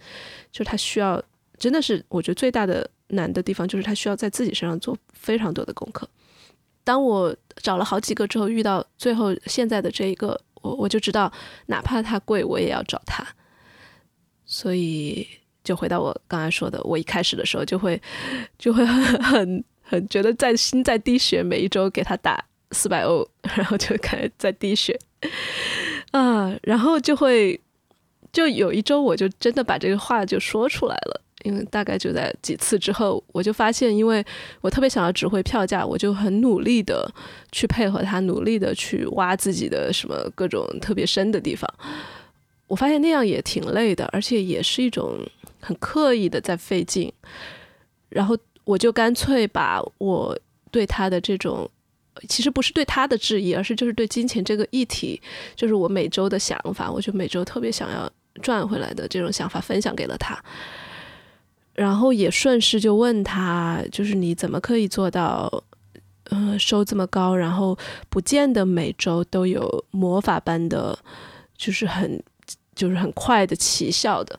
[0.51, 1.21] 就他需要
[1.59, 6.07] 真的是我觉得最大的难的地方就是他需要在自己身上做非常多的功课。
[6.85, 11.33] 当我找了好几个之后，遇到最后现在的这一个，我我就知道，
[11.69, 13.27] 哪怕他贵，我也要找他。
[14.45, 15.27] 所以
[15.65, 17.99] 就回到我刚才说的，我一开始的时候就会
[18.59, 19.65] 就会很很。
[20.03, 23.27] 觉得在心在滴血，每一周给他打四百欧，
[23.57, 24.99] 然后就开始在滴血
[26.11, 27.61] 啊，然后就会
[28.33, 31.21] 就有一周，我就真的把这个话就说出来了。
[31.45, 34.25] 因为大概就在几次之后，我就发现，因为
[34.61, 37.13] 我特别想要指挥票价，我就很努力的
[37.51, 41.69] 去配合他，努力的去挖自己的什么各种特别深的地方。
[42.69, 45.19] 我发现那样也挺累的，而且也是一种
[45.61, 47.13] 很刻意的在费劲，
[48.09, 48.39] 然后。
[48.65, 50.39] 我就干脆把我
[50.71, 51.69] 对他的这种，
[52.29, 55.21] 其实不是对他的质疑，而是就是对金钱这个议题，
[55.57, 60.41] 就是我每周的想法，我就每周特别想要赚回来的这种想法分享给了他，
[61.75, 65.65] 然后也顺势就问他，就是你怎么可以做到，
[66.31, 67.77] 嗯，收这么高，然后
[68.09, 70.99] 不见得每周都有魔法般的，
[71.57, 72.23] 就是很
[72.75, 74.39] 就是很快的奇效的，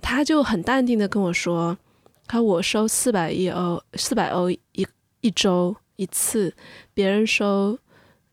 [0.00, 1.76] 他就很淡定的跟我说。
[2.26, 4.86] 他我收四百一欧，四百欧一
[5.20, 6.52] 一周一次，
[6.92, 7.78] 别人收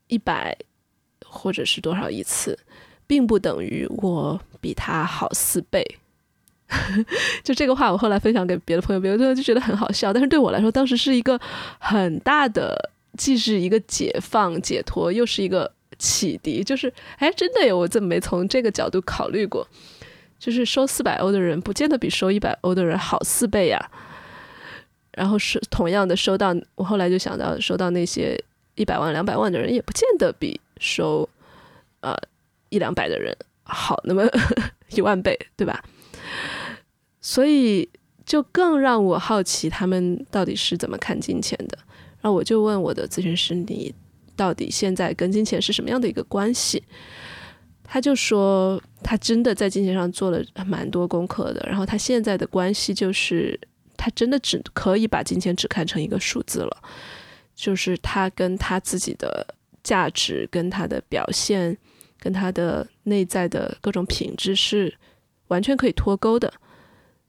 [0.08, 0.58] 一百
[1.26, 2.58] 或者是多少一次，
[3.06, 5.98] 并不等于我比他好四倍。
[7.44, 11.40] 就这个话，我后来分享给别的朋友，别人就觉得很好笑，但是对我来说，当时是一个
[11.78, 16.64] 很大的，既是一个解放、解脱，又是一个启迪。
[16.64, 19.68] 就是，哎，真的有，我怎么没从这个角度考虑过？
[20.44, 23.80] 就是收四百欧的人，不见得比收一百欧的人好四倍呀。
[25.14, 28.38] 然后是同样的收到，我后来就想到，收到那些
[28.76, 31.30] 一百万、两百万的人，也不见得比收
[32.02, 32.14] 呃
[32.68, 34.28] 一两百的人好那么
[34.92, 35.82] 一万倍，对吧？
[37.22, 37.88] 所以
[38.26, 41.78] 就更让我好奇，他们到底是怎么看金钱的。
[42.20, 43.96] 然后我就问我的咨询师：“你
[44.36, 46.84] 到底现在跟金钱是什么样的一个关系？”
[47.94, 51.64] 他就说，他真的在金钱上做了蛮多功课的。
[51.68, 53.60] 然后他现在的关系就是，
[53.96, 56.78] 他真的只可以把金钱只看成一个数字了，
[57.54, 59.46] 就是他跟他自己的
[59.84, 61.78] 价值、跟他的表现、
[62.20, 64.92] 跟他的内在的各种品质是
[65.50, 66.52] 完全可以脱钩的。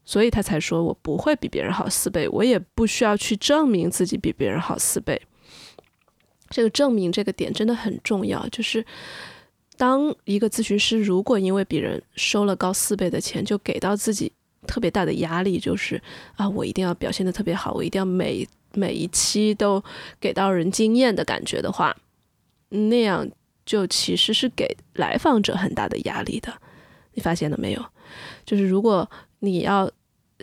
[0.06, 5.20] 所以他才说我不会比别人好四倍，我也不需要去证明自己比别人好四倍。
[6.48, 8.82] 这个证明这个点真的很重要，就是。
[9.76, 14.32] 当一个咨询师如果因为别人收了高四倍的钱，就给到自己
[14.66, 16.00] 特别大的压力，就是
[16.36, 19.82] 啊，我一定要表现的特别好，我一定要每每一期都
[20.20, 21.96] 给到人惊艳的感觉的话，
[22.68, 23.28] 那样
[23.66, 26.52] 就其实是给来访者很大的压力的。
[27.14, 27.84] 你发现了没有？
[28.44, 29.08] 就是如果
[29.40, 29.90] 你要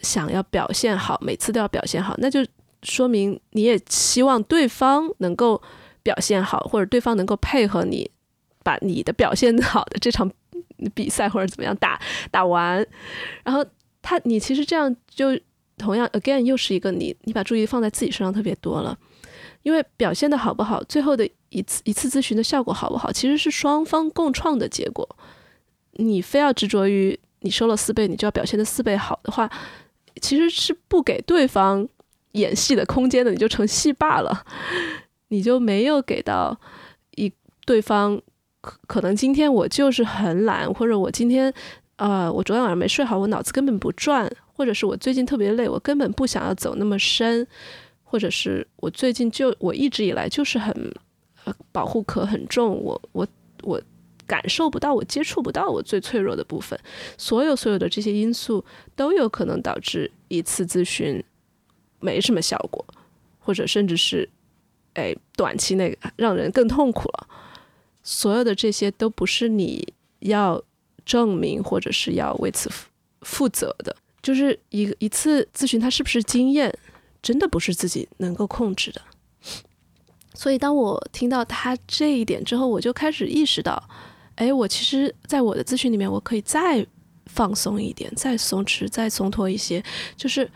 [0.01, 2.45] 想要表现好，每次都要表现好，那就
[2.83, 5.61] 说明你也希望对方能够
[6.01, 8.09] 表现好，或者对方能够配合你，
[8.63, 10.29] 把你的表现好的这场
[10.93, 12.85] 比赛或者怎么样打打完。
[13.43, 13.65] 然后
[14.01, 15.39] 他，你其实这样就
[15.77, 18.97] 同样 again 又是一个你你把注意力放在自己身上特别多了，
[19.63, 25.07] 因为表现的好不好，最后的一次一次咨询的效果好不好，其实是双方共创的结果。
[25.93, 29.49] 你非要执着于你收了四倍，你就要表现的四倍好的话，
[30.21, 31.87] 其实是不给对方
[32.31, 34.45] 演戏的空间的，你就成戏霸了，
[35.27, 36.57] 你就没有给到
[37.15, 37.31] 一
[37.65, 38.21] 对方
[38.61, 41.53] 可可能今天我就是很懒，或者我今天
[41.97, 47.45] 呃我昨天晚上没睡好，我脑子根本不转，或者是我最近特别累，我根本不想要走那么深，
[48.03, 50.73] 或者是我最近就我一直以来就是很
[51.43, 53.27] 呃保护壳很重，我我
[53.63, 53.81] 我。
[54.27, 56.79] 感受不到，我接触不到我最脆弱的部分，
[57.17, 58.63] 所有所有的这些因素
[58.95, 61.21] 都有可能导致一次咨询
[61.99, 62.85] 没什么效果，
[63.39, 64.29] 或者甚至是
[64.93, 67.27] 哎短期内让人更痛苦了。
[68.03, 70.61] 所有的这些都不是你要
[71.05, 72.89] 证明或者是要为此负
[73.21, 73.95] 负责的。
[74.21, 76.71] 就是一一次咨询，它是不是经验，
[77.21, 79.01] 真的不是自己能够控制的。
[80.33, 83.81] 所以当我听到他这一点之后，我就开始意识到。
[84.35, 86.83] 哎，我其实，在我的咨询里面，我可以再
[87.27, 89.83] 放松一点，再松弛，再松脱一些。
[90.15, 90.49] 就是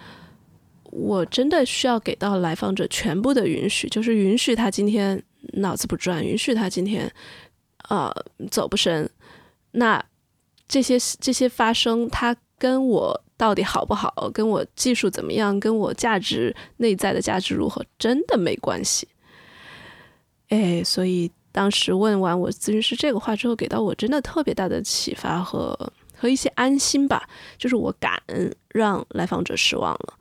[0.85, 5.21] 我真的需要给到来访者全部的允许，就是允许他今天
[5.53, 7.11] 脑子不转，允许他今天
[7.89, 8.11] 呃
[8.49, 9.09] 走不深。
[9.71, 10.03] 那
[10.67, 19.07] 这些这些发生，他跟我到底好不好，跟我技术怎么样，跟我价值内在的价值如何，真的没关系。
[20.49, 21.31] 哎，所以。
[21.55, 25.73] 当时问完我咨询师这个话之后，给到我真的特别大的启发和
[26.13, 28.21] 和一些安心吧，就是我敢
[28.67, 30.13] 让来访者失望了。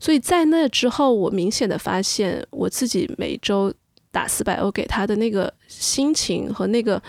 [0.00, 3.72] 所以在那之后，我明显的发现我自己每周
[4.12, 7.02] 打四百欧给他的那个心情和那个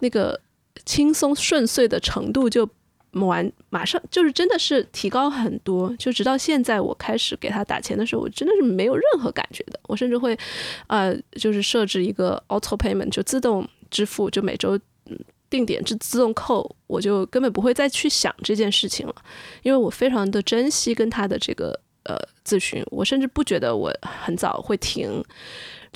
[0.00, 0.40] 那个
[0.84, 2.68] 轻松顺遂的程度就。
[3.12, 9.80] 完马上就是真的是提高很多，就直到现在我开始给他打钱的时候，我真的是没有任何感觉的。
[9.84, 10.38] 我甚至会，
[10.88, 14.78] 呃，就是设置一个 auto payment，就自动支付，就每周
[15.48, 19.14] 定点自自动扣，我就根本不会再去想这件事情了，
[19.62, 25.24] 因为我非常的珍惜跟他的这个呃咨询，我甚至不觉得我很早会停，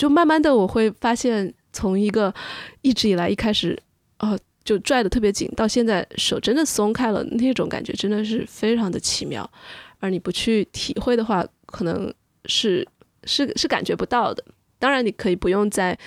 [0.01, 2.33] 就慢慢的我会发现，从一个
[2.81, 3.79] 一直以来一开始，
[4.21, 4.39] 哦。
[4.63, 9.51] 就拽的特别紧，到现在手真的松开了，那种感觉真的是非常的奇妙。
[9.99, 12.13] 而你不去体会的话，可能
[12.45, 12.87] 是
[13.25, 14.45] 是是感觉不到的。
[14.79, 15.99] 当然，你可以不用在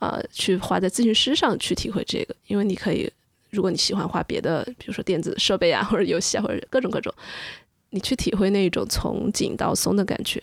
[0.00, 3.08] 呃去花在咨询师上去体会这个，因为你可以，
[3.50, 7.12] 如果你喜欢花别的，比如说电子设备啊，或者游戏啊，或者各种各种，
[7.90, 10.40] 你去体会那种从紧到松的感觉，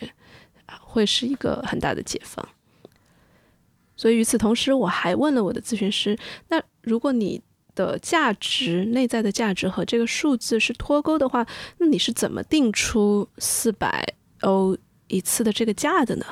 [0.66, 2.48] 啊，会是一个很大的解放。
[3.96, 7.40] 所以与此同时，我还问了我的咨询师，那如果你
[7.74, 11.46] 的价值、内在的价值和这个数字是脱钩的话，
[11.78, 14.06] 那你是怎么定出四百
[14.42, 14.76] 欧
[15.08, 16.26] 一次的这个价的呢？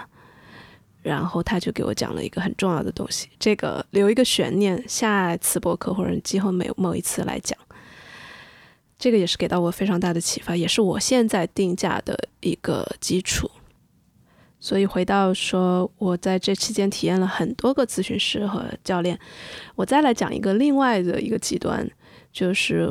[1.03, 7.59] 然后他就给我讲了一个很重要的东西，这个留一个悬念，下次播客或者今后每某一次来讲。
[8.99, 13.51] 这个也是给到我非常大的启发，也是我现在定价的一个基础。
[14.65, 19.19] 所以回到说，我在这期间体验了很多个咨询师和教练。
[19.75, 21.87] 我再来讲一个另外的一个极端，
[22.33, 22.89] 就是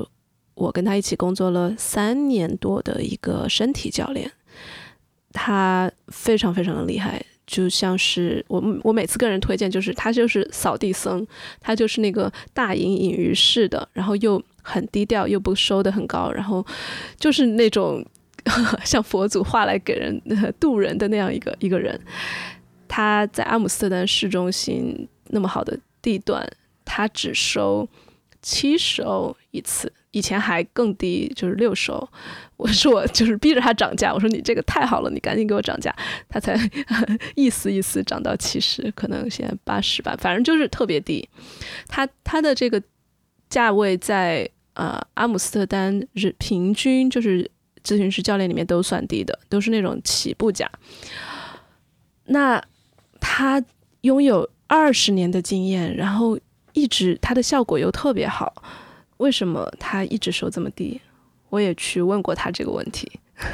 [0.53, 4.31] 我跟他一起工作了三年多的一个身体教练，
[5.31, 11.25] 他非常非常的厉害，就像是我我每次跟人推荐，就是他就是扫地僧，
[11.59, 16.63] 他就是那个大隐隐于市的，然后又很低调，又不收的很高，然后
[17.17, 18.05] 就是那种。
[18.83, 20.21] 像佛祖画来给人
[20.59, 21.99] 渡人的那样一个一个人，
[22.87, 26.45] 他在阿姆斯特丹市中心那么好的地段，
[26.83, 27.87] 他只收
[28.41, 32.09] 七十欧一次，以前还更低，就是六十欧。
[32.57, 35.95] 我说我就是逼着他涨价，我说你这个太好了，你赶紧给我涨价，
[36.27, 36.59] 他才
[37.35, 41.27] 意思意思涨到七十，可能现在八十吧，反正就是特别低。
[41.87, 42.83] 他他的这个
[43.49, 47.49] 价位在呃阿姆斯特丹日平均就是。
[47.83, 50.69] 咨询师、教练里面都算低的，都是那种起步价。
[52.25, 52.63] 那
[53.19, 53.63] 他
[54.01, 56.39] 拥有二十年的经验，然后
[56.73, 58.63] 一直他的效果又特别好，
[59.17, 60.99] 为什么他一直收这么低？
[61.49, 63.11] 我也去问过他这个问题，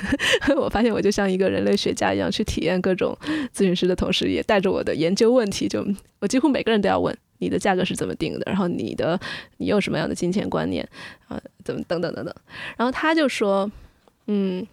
[0.56, 3.18] 我发现我就像一个人类学家一样去体验各种
[3.54, 5.68] 咨询师的同时，也带着我的研究问题。
[5.68, 5.86] 就
[6.20, 9.20] 我几乎每个人都要问你的价格是怎么定的，然后你的
[9.58, 10.88] 你有什么样的金钱观念
[11.28, 11.38] 啊？
[11.66, 12.34] 怎么等等等等。
[12.78, 13.70] 然后他就说，
[14.30, 14.66] 嗯，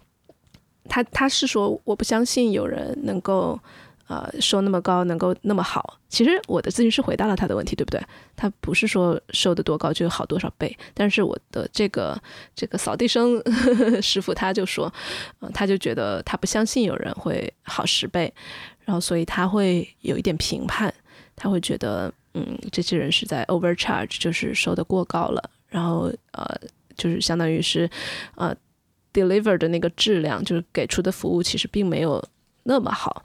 [0.89, 3.59] 他他是说我不相信有人能够。
[4.09, 8.01] 呃，收那么高能够那么好，其实我的咨询师回答了他的问题，对不对？
[8.37, 12.17] 他不是说收的多高就好多少倍，但是我的这个
[12.55, 13.43] 这个扫地僧
[14.01, 14.87] 师傅他就说，
[15.41, 18.33] 嗯，他就觉得他不相信有人会好十倍，
[18.85, 20.95] 然后所以他会有一点评判，
[21.35, 26.57] 他会觉得，嗯，这些人是在 overcharge，就是收的过高了，然后呃，
[26.97, 27.91] 就是相当于是
[28.37, 28.55] 呃
[29.17, 32.23] deliver 的那个质量，就是给出的服务其实并没有
[32.65, 33.25] 那么好。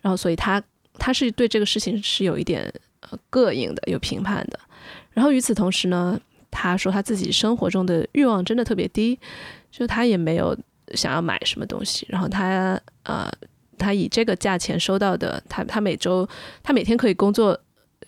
[0.00, 0.62] 然后，所以他
[0.94, 4.60] 他是对这个事情是有一点呃膈应的，有评判的。
[5.12, 9.18] 然后与此同时呢，他说他自己生活中的欲望真的特别低，
[9.70, 10.56] 就他也没有
[10.94, 12.06] 想要买什么东西。
[12.08, 13.28] 然后他呃，
[13.76, 16.28] 他以这个价钱收到的，他他每周
[16.62, 17.58] 他每天可以工作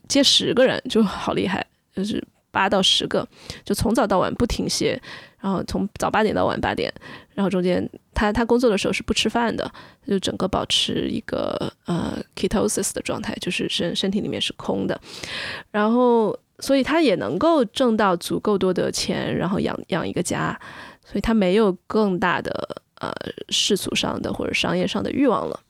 [0.06, 3.26] 接十个人，就好厉害，就是八到十个，
[3.64, 5.00] 就从早到晚不停歇。
[5.40, 6.92] 然后从早八点到晚八点，
[7.32, 9.70] 然后中间他他工作的时候是不吃饭的，
[10.04, 15.00] 就整个保持一个呃 ketosis 的状态，就是身身体里面是空的，
[15.70, 20.58] 然后所以他也能够挣到足够多的钱，然后养养一个家，
[21.04, 23.12] 所以他没有更大的呃
[23.48, 25.60] 世俗上的或者商业上的欲望了，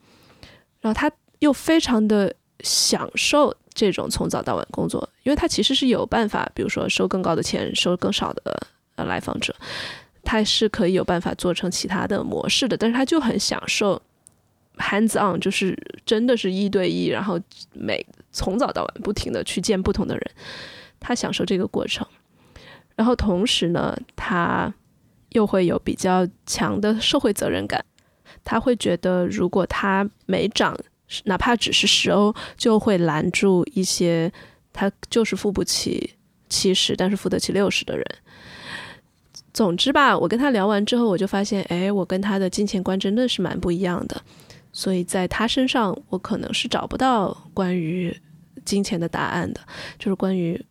[0.81, 8.69] 然后他又非常的享受这种从早到晚工作，因为他其实是有办法，比如说收更高的钱，收更少的。
[8.99, 9.55] 呃，来访者，
[10.25, 14.03] 他是可以有办法做成其他的模式的，但是他就很享受
[14.77, 17.39] hands on，就是真的是一对一，然后
[17.73, 20.31] 每从早到晚不停的去见不同的人，
[20.99, 22.05] 他享受这个过程。
[22.97, 24.75] 然后同时呢，他
[25.29, 27.85] 又会有比较强的社会责任感，
[28.43, 30.77] 他会觉得如果他每涨
[31.25, 34.33] 哪怕只是十欧，就会拦住一些
[34.73, 36.15] 他就是付不起
[36.49, 38.05] 七十，但是付得起六十的人。
[39.53, 44.21] 总之吧，我跟他聊完之后，我就发现，哎，我跟他的金钱观真的是蛮不一样的。
[44.73, 48.17] 所以在他身上，我可能是找不到关于
[48.65, 49.61] 金钱的答案的，
[49.99, 50.63] 就是关于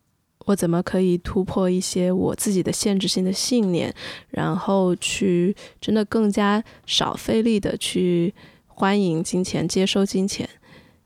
[0.45, 3.93] 我怎么可以突破一些我自己的限制性的信念，
[4.29, 8.33] 然后去真的更加少费力的去
[8.79, 10.47] 欢迎金钱、接收金钱。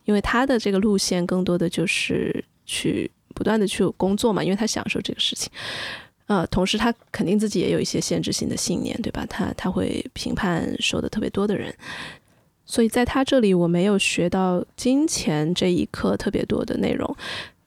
[0.03, 5.49] 因为他的这个路线更多的就是去不断的去工作嘛，因为他享受这个事情。
[6.25, 9.25] 呃，同时他肯定自己也有一些限制性的信念，对吧？
[9.29, 11.73] 他他会评判收的特别多的人，
[12.65, 17.15] 所以在他这里我没有学到金钱这一课特别多的内容，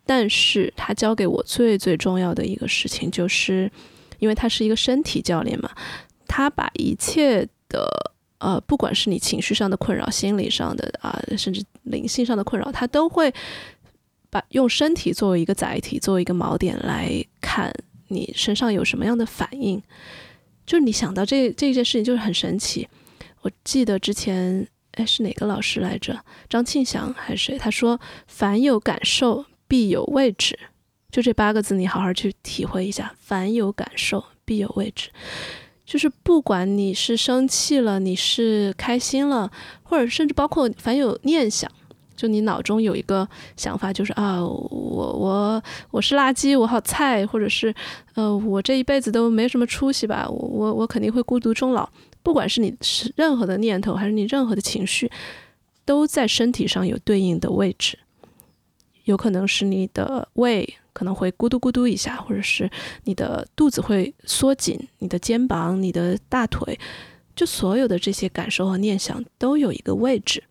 [0.04, 3.72] 但是他教给我最最重要的一个事情，就是
[4.18, 5.70] 因为他是一个身体教练嘛，
[6.28, 13.32] 他把一切的呃，不管是你情绪上的困扰、心理上的啊，甚至灵性上的困扰，他都会
[14.30, 17.72] 把用身体作为一个载体，作为一个锚点来看。
[18.08, 19.82] 你身上有什么样的反应？
[20.66, 22.86] 就是你想到这这件事情，就是很神奇。
[23.40, 26.22] 我记得之前，哎，是哪个老师来着？
[26.48, 27.58] 张庆祥还是谁？
[27.58, 30.58] 他说：“凡有感受，必有位置。”
[31.10, 33.14] 就这八个字，你好好去体会一下。
[33.18, 35.10] 凡有感受，必有位置。
[35.84, 39.50] 就是不管你是生气了，你是开心了，
[39.82, 41.70] 或者甚至包括凡有念想。
[42.16, 47.74] 就你脑中有一个想法，就是啊，我我我是垃圾，我好菜，或者是
[48.14, 51.88] 呃，我这一辈子都没什么出息吧，我我我肯定会孤独终老。
[52.22, 55.10] 不管是你是任何的念头，还是你任何的情绪，
[55.84, 57.98] 都在身体上有对应的位置。
[59.02, 62.70] 有可能是你的胃可能会咕嘟咕嘟一下，或者是
[63.02, 66.78] 你的肚子会缩紧，你的肩膀、你的大腿，
[67.36, 70.42] 就所有的这些感受和念想都有一个位置。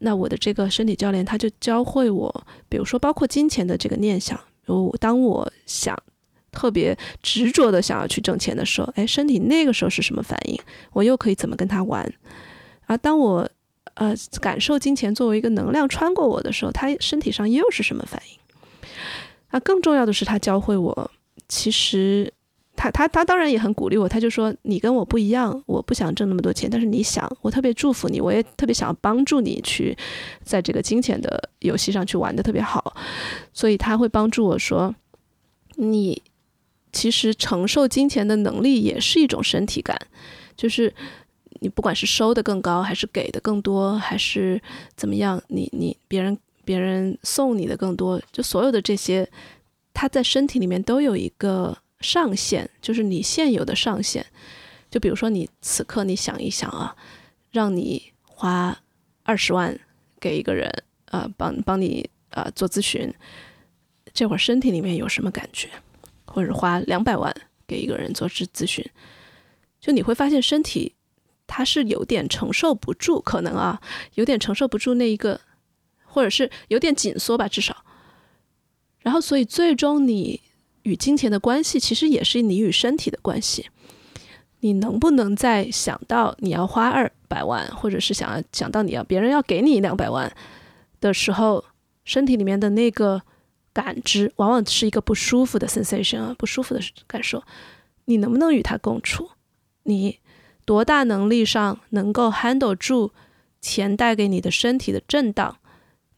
[0.00, 5.96] 那我的这个身体教练他就教会我，比如说包括金钱的这个念想，我当我想
[6.52, 10.56] 特别执着的想要去挣钱的时候，哎，身体那个时候是什么反应？
[10.92, 12.12] 我又可以怎么跟他玩？
[12.86, 13.48] 而当我
[13.94, 18.37] 呃感受金钱作为一个能量穿过我的时候，他身体上又是什么反应？
[19.48, 21.10] 啊，更重要的是他教会我，
[21.48, 22.32] 其实。
[22.80, 29.98] 他他他当然也很鼓励我，他就说你跟我不一样，我不想挣那么多钱，但是你想，我特别祝福你，我也特别想要帮助你去
[30.44, 32.94] 在这个金钱的游戏上去玩的特别好，
[33.52, 34.94] 所以他会帮助我说，
[35.74, 36.22] 你
[36.92, 39.98] 其实承受金钱的能力也是一种身体感，
[40.56, 40.94] 就是
[41.58, 44.62] 你不管是收的更高，还是给的更多，还是
[44.94, 46.38] 怎么样，你你别人
[46.68, 49.26] 别人送你的更多，就所有的这些，
[49.94, 51.78] 他在身体里面都有一个。
[52.00, 54.24] 上限就是你现有的上限，
[54.88, 56.94] 就比如说你此刻你想一想啊，
[57.50, 58.78] 让你花
[59.24, 59.76] 二十万
[60.20, 60.70] 给一个人，
[61.06, 63.12] 呃，帮帮你呃做咨询，
[64.14, 65.68] 这会儿身体里面有什么感觉？
[66.24, 67.34] 或者花两百万
[67.66, 68.88] 给一个人做咨咨询，
[69.80, 70.94] 就你会发现身体
[71.48, 73.82] 它是有点承受不住，可能啊
[74.14, 75.40] 有点承受不住那一个，
[76.08, 77.84] 或者是有点紧缩吧，至少。
[79.00, 80.40] 然后，所以最终你
[80.82, 83.68] 与金钱的关系，其实也是你与身体的关系。
[84.60, 90.34] 你能不能在想到你要花二百万，或者是想要想到你要别人要给你两百万
[91.00, 91.64] 的时候，
[92.04, 93.22] 身体里面的那个
[93.72, 97.42] 感知，往往是一个不舒服的 sensation 啊，不舒服的感受。
[98.06, 99.30] 你能不能与它共处？
[99.84, 100.18] 你
[100.64, 103.12] 多大能力上能够 handle 住
[103.60, 105.57] 钱带给你的身体的震荡，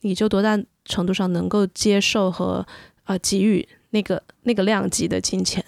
[0.00, 2.66] 你就多大程度上能够接受和
[3.04, 5.64] 呃给予那个那个量级的金钱。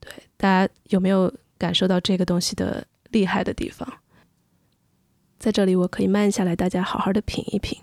[0.00, 3.86] 对大家有没有感受到这个东西的厉害的地方？
[5.38, 7.78] 在这里，我可以慢下来，大家好好的品一品。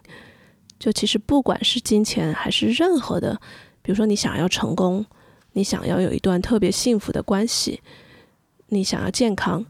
[0.80, 3.39] 就其实不管是金钱还是任何的，
[3.82, 5.05] 比如说你想要成功，
[5.53, 7.82] 你想要有一段特别幸福的关系，
[8.67, 9.65] 你想要健康，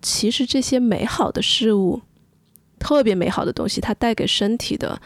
[0.00, 2.00] 其实这些美好的事物，
[2.78, 5.00] 特别美好的东西，它带给身体的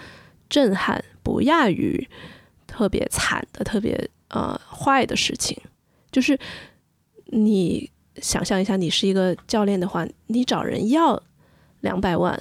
[0.48, 2.08] 震撼，不亚于
[2.66, 5.56] 特别惨的、特别呃坏的事情，
[6.10, 6.38] 就是。
[7.34, 11.22] 你想象一下，你是一个教练的话，你找人要
[11.80, 12.38] 两百万，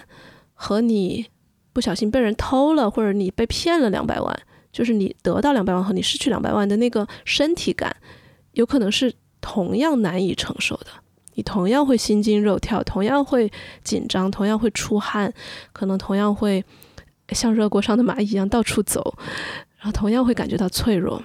[0.54, 1.26] 和你
[1.72, 4.38] 不小心被人偷了，或者你被骗了两百万，
[4.74, 7.96] 就是你得到两百万和你失去两百万的那个身体感，
[8.52, 10.88] 有可能是同样难以承受的。
[11.36, 13.52] 你同样会心惊肉跳，同样会
[13.84, 15.34] 紧张，同样会出汗，
[15.74, 16.64] 可能同样会
[17.30, 19.16] 像热锅上的蚂蚁一样到处走，
[19.78, 21.24] 然后同样会感觉到脆弱。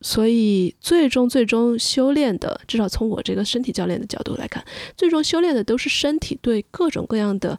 [0.00, 4.62] 所以，最终最终修炼的，至少从我这个身体教练的角度来看，
[4.98, 7.58] 最终修炼的都是身体对各种各样的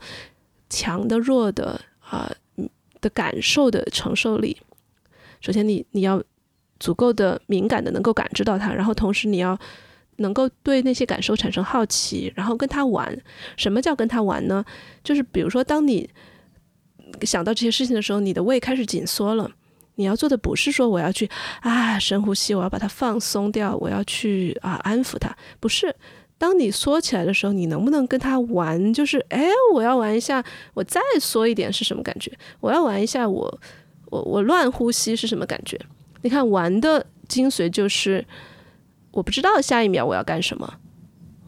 [0.70, 2.32] 强的、弱的啊
[3.02, 4.56] 的感受的承受力。
[5.42, 6.22] 首先，你你要
[6.80, 9.58] 足够的敏感的能够感知到它，然后同时你要
[10.18, 13.18] 能够对那些感受产生好奇，然后跟他玩。
[13.58, 14.64] 什么叫跟他玩呢？
[15.04, 16.10] 就是比如说，当你
[17.22, 19.52] 想到这些事情的时候，你的胃开始紧缩了。
[19.98, 21.30] 你要做的不是说我要去
[21.62, 25.96] 啊深呼吸，我要把它放松掉，我要去啊安抚它，不是。
[26.38, 28.94] 当你缩起来的时候，你能不能跟他玩？
[28.94, 30.44] 就是哎，我要玩一下，
[30.74, 32.30] 我再缩一点是什么感觉？
[32.60, 33.60] 我要玩一下，我
[34.08, 35.80] 我我乱呼吸是什么感觉？
[36.24, 38.26] 你看玩的精髓就是
[39.16, 40.80] 我不知道下一秒我要干什么，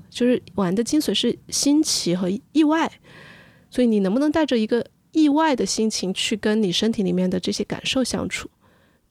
[0.09, 2.91] 就是玩的精髓是新奇和意外。
[3.69, 4.83] 所以你能不能带着一个？
[5.13, 8.47] 意外的心情去跟你身体里面的这些感受相处，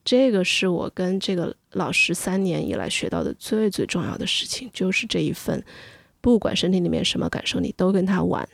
[0.05, 5.61] 这个是我跟这个老师三年以来学到的最最重要的事情，就是这一份，
[6.21, 8.47] 不管身体里面什么感受，你都跟他玩。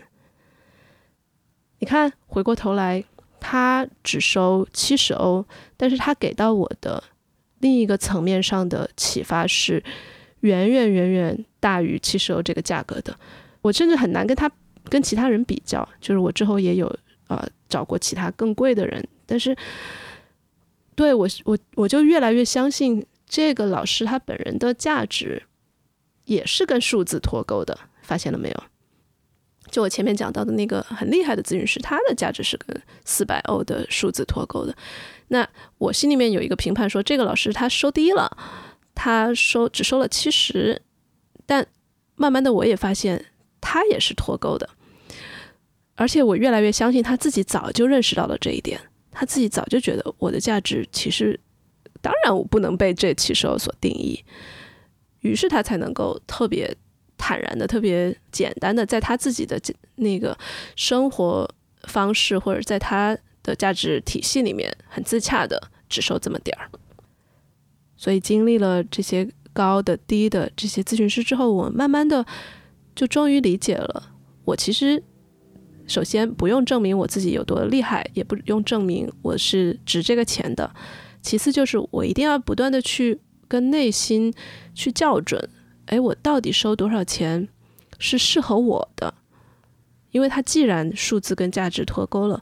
[1.77, 3.03] 你看，回过头来，
[3.39, 5.45] 他只收七十欧，
[5.77, 7.03] 但是他给到我的
[7.63, 9.83] 另一个层面上的启发是，
[10.41, 13.17] 远远远远大于七十欧这个价格的。
[13.63, 14.51] 我甚至很难跟他
[14.87, 16.95] 跟其他人比较，就是我之后也有。
[17.29, 19.55] 呃，找过其他更贵的人，但是
[20.93, 25.41] 对我我我就越来越相信这个老师他本人的价值
[26.25, 28.63] 也是跟数字脱钩的，发现了没有？
[29.71, 34.75] 就我前面讲到的那个很厉害的咨询师，他的价值是跟四百欧的数字脱钩的。
[35.33, 38.37] 那我心里面有一个评判说，这个老师他收低了，
[38.93, 40.79] 他收只收了七十，
[41.47, 41.65] 但
[42.13, 43.25] 慢慢的我也发现
[43.59, 44.69] 他也是脱钩的。
[45.95, 48.79] 而且我越来越相信他自己早就认识到了这一点，
[49.09, 51.39] 他自己早就觉得我的价值其实，
[51.99, 54.23] 当然我不能被这七十欧所定义，
[55.21, 56.71] 于是他才能够特别
[57.17, 59.59] 坦然的、特别简单的，在他自己的
[59.95, 60.37] 那个
[60.75, 61.49] 生活
[61.87, 66.69] 方式或者在他的价值体系里面很自洽的只收这么点儿。
[67.95, 72.25] 所以经历了这些高的、低的这些咨询师之后，我慢慢的
[72.95, 74.11] 就终于理解了，
[74.45, 75.03] 我其实。
[75.85, 80.73] 首先，不用证明我自己有多厉害，也不用证明我是值这个钱的。
[81.21, 83.19] 其次，就是我一定要不断的去
[83.49, 84.33] 跟内心
[84.73, 85.49] 去校准，
[85.87, 87.49] 哎，我到底收多少钱
[87.99, 89.13] 是适合我的？
[90.11, 92.41] 因为它既然数字跟价值脱钩了，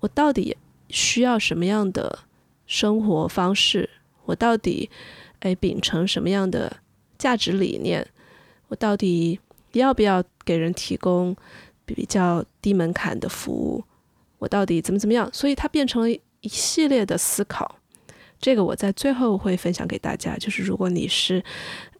[0.00, 0.56] 我到底
[0.88, 2.20] 需要什么样的
[2.66, 3.88] 生活方式？
[4.24, 4.90] 我到底
[5.38, 6.78] 哎秉承什么样的
[7.16, 8.06] 价值理念？
[8.68, 9.38] 我到底
[9.72, 11.36] 要不要给人提供？
[11.92, 13.82] 比较低门槛的服务，
[14.38, 15.28] 我到底怎么怎么样？
[15.32, 17.80] 所以它变成了一系列的思考。
[18.38, 20.36] 这个我在最后会分享给大家。
[20.36, 21.42] 就是如果你是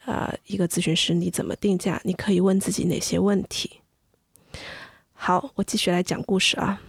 [0.04, 2.00] 啊，一个咨询师你怎么定价？
[2.04, 3.80] 你可以问自己哪些问题？
[5.12, 6.80] 好，我继续来讲故事啊。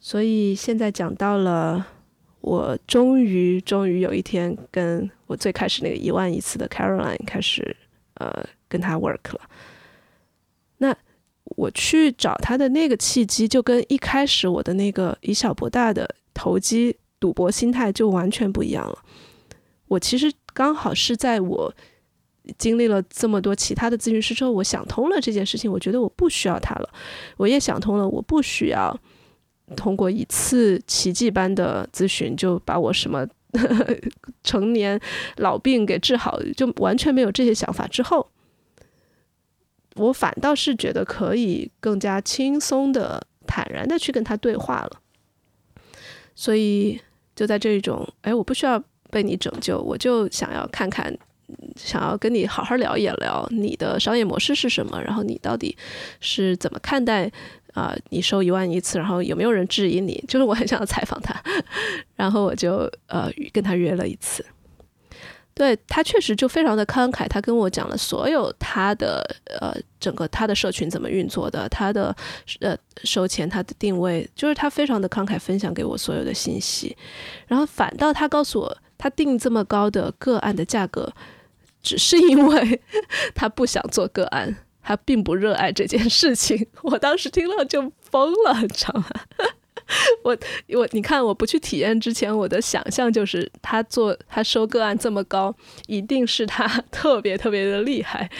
[0.00, 1.86] 所以现在讲到了，
[2.40, 7.76] 我终于终于有一天跟我最开始那个一万一次的 Caroline 开始
[8.14, 9.40] 呃跟他 work 了。
[10.78, 10.96] 那
[11.44, 18.98] 我去找他的那个契机，就跟一开始我的那个以小博大的投机赌博心态就完全不一样了。
[19.88, 21.74] 我其实刚好是在我
[22.56, 25.70] 经历了这么多其他的咨询师之后，我想通了这件事情。
[25.70, 26.88] 我觉得我不需要他了，
[27.36, 28.98] 我也想通了，我不需要
[29.76, 33.26] 通过一次奇迹般的咨询就把我什么
[34.42, 35.00] 成年
[35.36, 37.86] 老病给治好，就完全没有这些想法。
[37.86, 38.30] 之后，
[39.96, 45.00] 我反倒是觉得可以更加轻松的、坦然的去跟他对话了。
[46.34, 47.00] 所以
[47.34, 48.82] 就在这种，哎，我不需要。
[49.12, 51.12] 被你拯救，我就想要看看，
[51.74, 55.76] 想要跟你好好聊一聊你的商业模式是什么，然后你到底
[56.20, 57.28] 是怎么看待
[57.74, 57.94] 啊？
[58.10, 60.22] 你收一万一次，然后有没有人质疑你？
[60.28, 61.34] 就是我很想要采访他，
[62.16, 64.44] 然后我就呃跟他约了一次。
[65.52, 69.22] 对他确实就非常的慷慨，他跟我讲了所有他的
[69.60, 72.16] 呃整个他的社群怎么运作的，他的
[72.60, 76.96] 呃收钱，他的定位，就是他非常的慷慨分享给我所有的信息，
[77.46, 78.78] 然后反倒他告诉我。
[79.02, 81.10] 他定这么高的个案的价格，
[81.82, 82.78] 只是因为
[83.34, 86.66] 他不想做个案，他并不热爱这件事情。
[86.82, 89.06] 我当时听了就疯了，你知道吗？
[90.22, 90.36] 我
[90.68, 95.52] 我你看，我不去体验之前，我的想象就是他做他收个案这么高，
[95.88, 98.30] 一定是他 特别特别的厉害。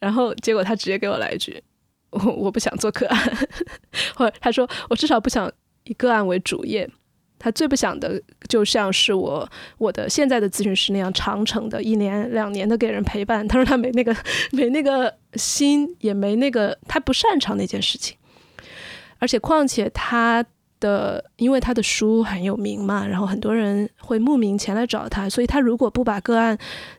[0.00, 1.62] 然后结果他直接给我来一句
[2.10, 3.48] ：“我我不想做个案。
[4.16, 5.50] ”或者他说：“我至少不想
[5.84, 6.90] 以个案为主业。”
[7.38, 13.46] 他最不想的，就像是我我的现在的咨询师那样长程的，一年两年的给人陪伴。
[13.46, 14.16] 他说他没那个
[14.50, 18.16] 没那个心，也没那个，他不擅长那件事情。
[19.18, 20.44] 而且况且他
[20.80, 26.58] 的，因为他的书很有名嘛，然后很多人会慕名前来找他，所以他如果不把个案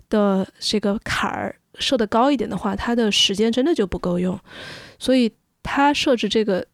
[0.10, 4.40] 的这个坎儿设得高一点的话，他的时间真的就不够用。
[4.98, 5.32] 所以
[5.62, 6.66] 他设置这个。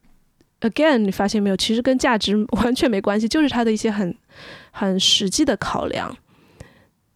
[0.68, 1.56] Again，你发现没有？
[1.56, 4.14] 其实跟价值 完全没关系，就是他的一些很
[4.70, 6.16] 很实际的考量。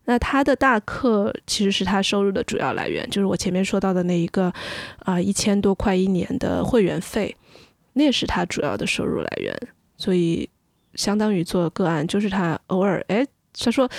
[0.04, 4.52] 那他的大课其实是他收入的主要来源，就是我前面说到的那一个
[5.00, 7.36] 啊一千多块一年的会员费，
[7.92, 9.56] 那是他主要的收入来源。
[9.96, 10.48] 所以
[10.94, 13.26] 相当于做个案，就是他偶尔哎。
[13.62, 13.90] 他说：“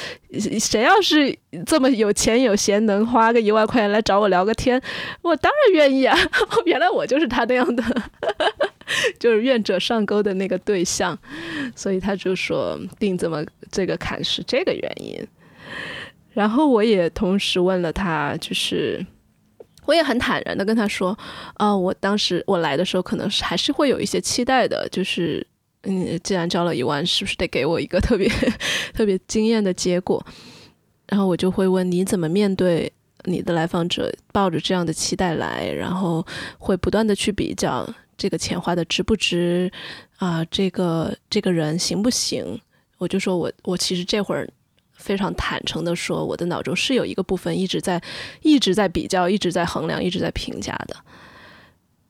[0.62, 4.82] 谁要是这么有钱有闲，能花个一万块钱来找我聊个天，
[5.22, 6.18] 我当然愿意啊！
[6.66, 7.84] 原来我就是他那样的，
[9.20, 11.18] 就是愿者上钩的那个对象。
[11.76, 15.28] 所以他就说定这么这个坎是这个原因。
[16.34, 19.06] 然后我也同时问了他，就是
[19.86, 21.18] 我也很坦然的跟他说，
[21.56, 25.46] 啊，我当时我来的时候，可能是还是会有一些期待的，就是。”
[25.84, 28.30] 嗯，既然交了一万，是不是得给我一个特别
[28.94, 30.24] 特别惊艳的结果？
[31.08, 36.24] 然后我就会问你怎么面对你的来访者抱着这样的期待来，然后
[36.60, 37.92] 会不断的去比较
[38.22, 39.72] 这个钱花的值不值
[40.18, 40.46] 啊？
[40.52, 42.62] 这个这个人行不行？
[43.00, 44.48] 我就说我我其实这会儿
[44.94, 48.00] 非常坦诚的说，我的脑中是有一个部分一直在
[48.44, 50.96] 一直在比较，一直在衡量，一直在评价的。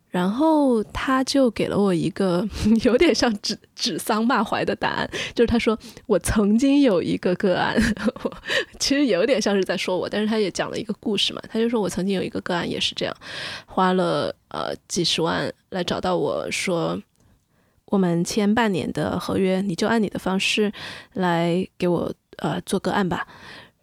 [0.09, 2.45] 然后他就给了我一个
[2.84, 7.78] 有点像指指桑骂槐的答案，就是他说我曾经有一个个案，
[8.78, 11.41] 其实有点像是在说我，但是他也讲了一个故事嘛。
[11.49, 13.16] 他就说我曾经有一个个案也是这样，
[13.66, 17.01] 花了呃几十万来找到我说，
[17.86, 20.72] 我们签半年的合约，你就按你的方式
[21.13, 23.28] 来给我呃做个案吧。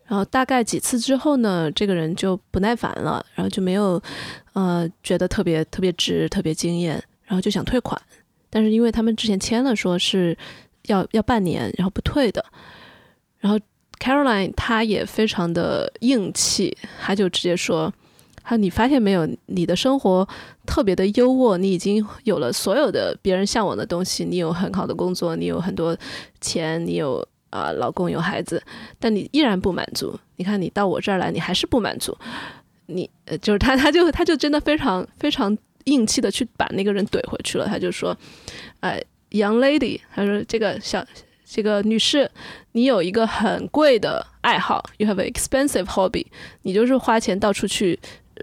[0.06, 4.00] 然后大概几次之后呢，这个人就不耐烦了，然后就没有，
[4.54, 8.00] 呃，觉得特别特别值、特别惊艳，然后就想退款。
[8.48, 10.36] 但是因为他们之前签了，说是
[10.86, 12.42] 要要半年，然后不退的。
[13.38, 13.60] 然后
[13.98, 17.92] Caroline 她也非常的硬气，她就直接说
[18.48, 20.26] ：“他你发现没有，你的生活
[20.64, 25.96] 特别的优渥，你已经有了所有的别人向往的东西，你有很好的工作，你有很多
[26.40, 28.62] 钱，你有。”啊，老公有孩子，
[28.98, 30.14] 但你依然不满足。
[30.36, 32.14] 你看，你到我这儿来，你还是不满足。
[32.84, 37.66] 你呃，就是他，他就他就真的非常非常硬气的去把那个人怼回去了。
[37.66, 38.14] 他就说
[38.80, 41.02] ：“呃，young lady，他说这个小
[41.42, 42.30] 这个女士，
[42.72, 46.26] 你有一个很贵的爱好，you have an expensive hobby，
[46.60, 47.98] 你就是花钱到处去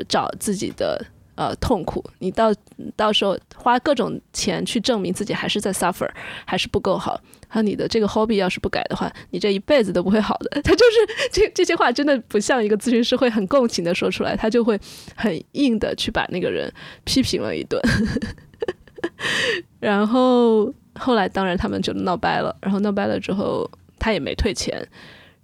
[0.07, 1.03] 找自己的
[1.35, 2.53] 呃痛苦，你到
[2.95, 6.09] 到时候花各种钱去证明自己还是在 suffer，
[6.45, 7.19] 还是不够好。
[7.47, 10.49] 还有你的这个 hobby 要是不改的话，你这一辈子都不会好的。
[10.63, 14.77] 他就是这这些话真的不像一个咨询师会很共情的说出来，他就会
[15.15, 16.69] 很硬的去把那个人
[17.05, 17.81] 批评了一顿。
[19.79, 23.69] 然后后来当然他们就闹掰了，然后闹掰了之后
[23.99, 24.85] 他也没退钱，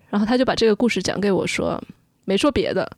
[0.09, 1.81] 然后他就把这个故事讲给我说，
[2.25, 2.89] 没说别的。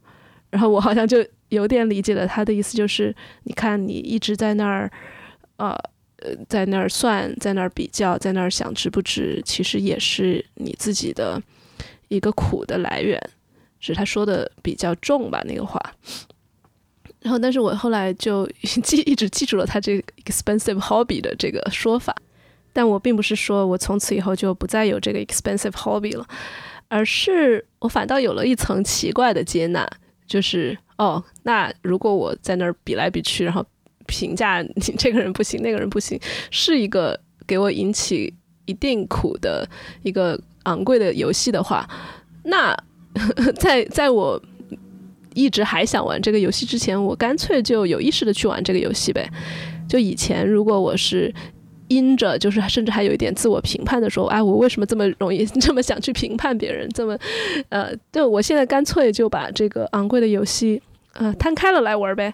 [0.49, 1.23] 然后我好像就
[1.55, 4.91] 有点理解了他的意思，就是你看你一直在那儿，
[5.57, 5.69] 呃
[6.17, 11.41] 呃，在那儿算，在那儿比较，在那儿想值不值，其实也是你自己的
[12.07, 13.21] 一个苦的来源。
[13.79, 15.79] 只是他说的比较重吧，那个话。
[17.21, 18.49] 然后，但是我后来就
[18.83, 22.15] 记一直记住了他这个 expensive hobby 的这个说法。
[22.71, 26.25] 但我并不是说我从此以后就不再有这个 expensive hobby 了，
[26.87, 29.87] 而是我反倒有了一层奇怪的接纳。
[30.25, 33.65] 就是哦，那如果我在那儿比来比去，然后
[34.05, 36.19] 评价你这个人不行，那个人不行，
[36.51, 38.33] 是一个给我引起
[38.65, 39.67] 一定苦的
[40.03, 41.87] 一个昂贵的游戏的话，
[42.43, 42.75] 那
[43.59, 44.41] 在在我
[45.33, 49.29] 一直还想玩这个游戏之前，我干脆就有意识的去玩这个游戏呗。
[49.87, 51.33] 就以前如果我是。
[51.87, 56.89] 因着就是甚至还有一点自我评判的时候，哎，我为什么这么容易 这么想去评判别人？
[56.89, 57.17] 这么，
[57.69, 60.81] 呃，对我现在干脆就把这个昂贵的游戏，
[61.13, 62.33] 呃，摊开了来玩呗。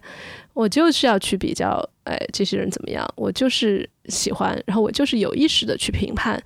[0.54, 3.08] 我就是要去比较，哎，这些人怎么样？
[3.16, 6.42] 我就是喜欢，然后我就是有意识的去评判，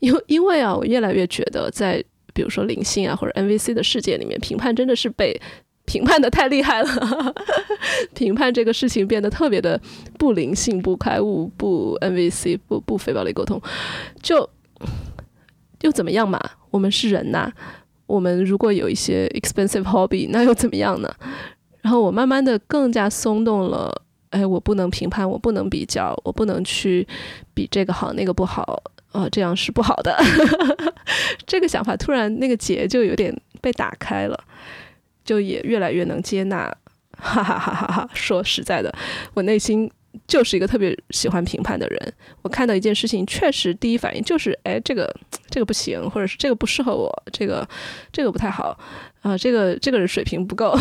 [0.00, 2.02] 因为因为啊，我越来越觉得在
[2.34, 5.40] 比如说灵性啊或者 NVC 的世界里面，评判真的是被。
[5.84, 7.34] 评判的太厉害了，
[8.14, 9.80] 评判这个事情变得特别的
[10.18, 13.60] 不灵性、不开悟、不 NVC、不不非暴力沟通，
[14.22, 14.48] 就
[15.80, 16.40] 又怎么样嘛？
[16.70, 17.52] 我们是人呐，
[18.06, 21.12] 我们如果有一些 expensive hobby，那又怎么样呢？
[21.82, 27.06] 然后我慢慢的更加松动了，哎，我不能评判，我不能比较，我不能去
[27.52, 28.80] 比这个好那个不好，
[29.10, 30.16] 呃，这样是不好的。
[31.44, 34.44] 这个想法突然那个结就有点被打开了。
[35.24, 36.64] 就也越来越能接纳，
[37.18, 38.10] 哈哈哈哈哈！
[38.14, 38.92] 说实在的，
[39.34, 39.90] 我内心
[40.26, 42.14] 就是一个特别喜欢评判的人。
[42.42, 45.14] 我看到一件事情，确实第一反应就是，哎，这个
[45.48, 47.66] 这个不行，或者是这个不适合我，这个
[48.10, 48.76] 这个不太好，
[49.20, 50.76] 啊，这个这个人水平不够。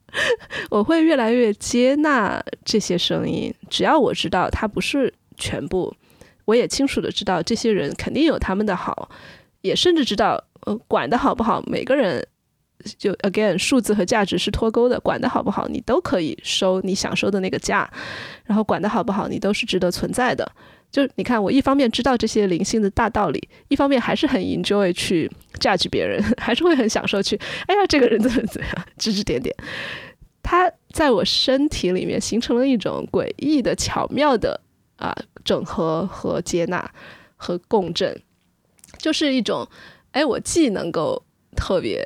[0.70, 5.94] 我会越来越接纳这些声音，只要我知道它不是全部，
[6.46, 9.10] 我也清楚的知道这些人肯定有他们的好，
[9.60, 12.26] 也甚至知道，呃，管的好不好，每个人。
[12.98, 17.90] 就 again，数字和价值是脱钩的，管的好不好，你都可以收你想收的那个价，
[18.44, 20.50] 然后管的好不好，你都是值得存在的。
[20.90, 29.54] 就你看，我一方面知道这些灵性的大道理，一方面还是很 enjoy 去 judge 别人， 还是会很享受去，哎呀，这个人怎么怎么样，指指点点。
[30.42, 34.60] 他在我身体里面形成了一种诡异的、巧妙的
[34.96, 36.88] 啊整合和接纳
[37.34, 38.20] 和共振，
[38.98, 39.66] 就是一种，
[40.12, 41.24] 哎，我既能够
[41.56, 42.04] 特别。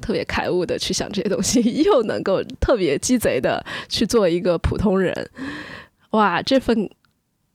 [0.00, 5.30] 特别开悟的去想这些东西，又能够特别鸡贼的去做一个普通人，
[6.10, 6.90] 哇，这份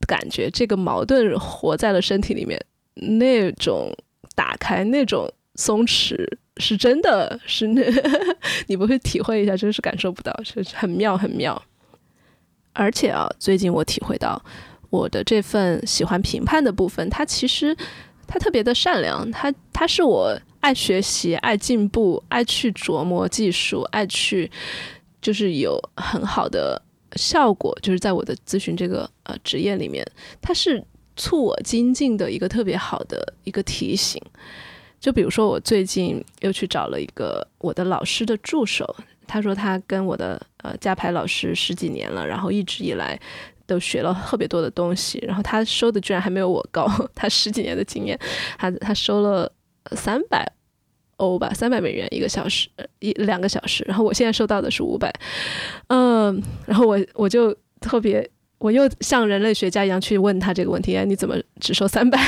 [0.08, 3.92] 感觉，这个矛盾活在了身体里面，那种
[4.36, 6.26] 打开，那种松弛，
[6.58, 7.84] 是真的是那，
[8.68, 11.62] 你不会体会一下，真是感受不到，是很妙很妙。
[12.74, 14.42] 而且啊，最近我体会到，
[14.90, 17.76] 我的这份喜欢评判的部分，它其实
[18.28, 20.40] 它特别的善良，它它是我。
[20.66, 24.50] 爱学习，爱进步，爱去琢磨技术，爱去
[25.22, 26.82] 就是有很好的
[27.18, 30.04] 效果，就是在我的咨询这个呃职业里面，
[30.42, 30.84] 它是
[31.16, 34.20] 促我精进的一个特别好的一个提醒。
[35.00, 38.96] 就比如说，我最近又去找了一个我的老师的助手，
[39.28, 43.20] 他说他跟我的呃加牌老师十几年了，然后一直以来
[43.68, 48.20] 都学了特别多的东西，然后他收的居然还没有我高， 他十几年的经验，
[48.58, 49.52] 他他收了。
[49.96, 50.52] 三百
[51.18, 52.68] 欧吧，三百美元一个小时，
[53.00, 53.84] 一两个小时。
[53.88, 55.14] 然后我现在收到的是五百，
[55.88, 62.20] 嗯，然后我我就特别，我又像人类学家一样去问他这个问题：哎，你怎么只收三百？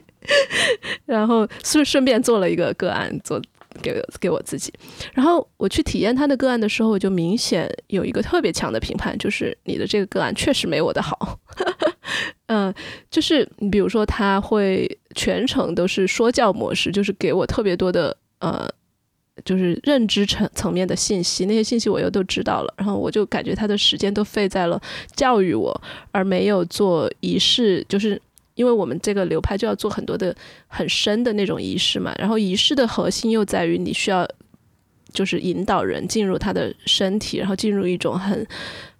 [1.06, 3.40] 然后顺顺便做了一个个案，做
[3.82, 4.72] 给给我自己。
[5.12, 11.38] 然后我去体验他的个案的时候，我就明显有一个特别强的评判，就是你的这个个案确实没我的好。
[12.46, 12.72] 嗯，
[13.10, 18.68] 就是你比如说，他会全程都是说教模式，就是给我特别多的呃，
[19.44, 24.78] 就是认知层层面的信息，那些信息我又都知道了，然后我就感觉他的时间都费在了
[25.16, 25.80] 教育我，
[26.10, 28.20] 而没有做仪式，就是
[28.54, 30.34] 因为我们这个流派就要做很多的
[30.66, 34.28] 很深的那种仪式嘛，然后仪式的核心又在于你需要
[35.12, 38.46] 就是引导人进入他的身体，然后进入一种很。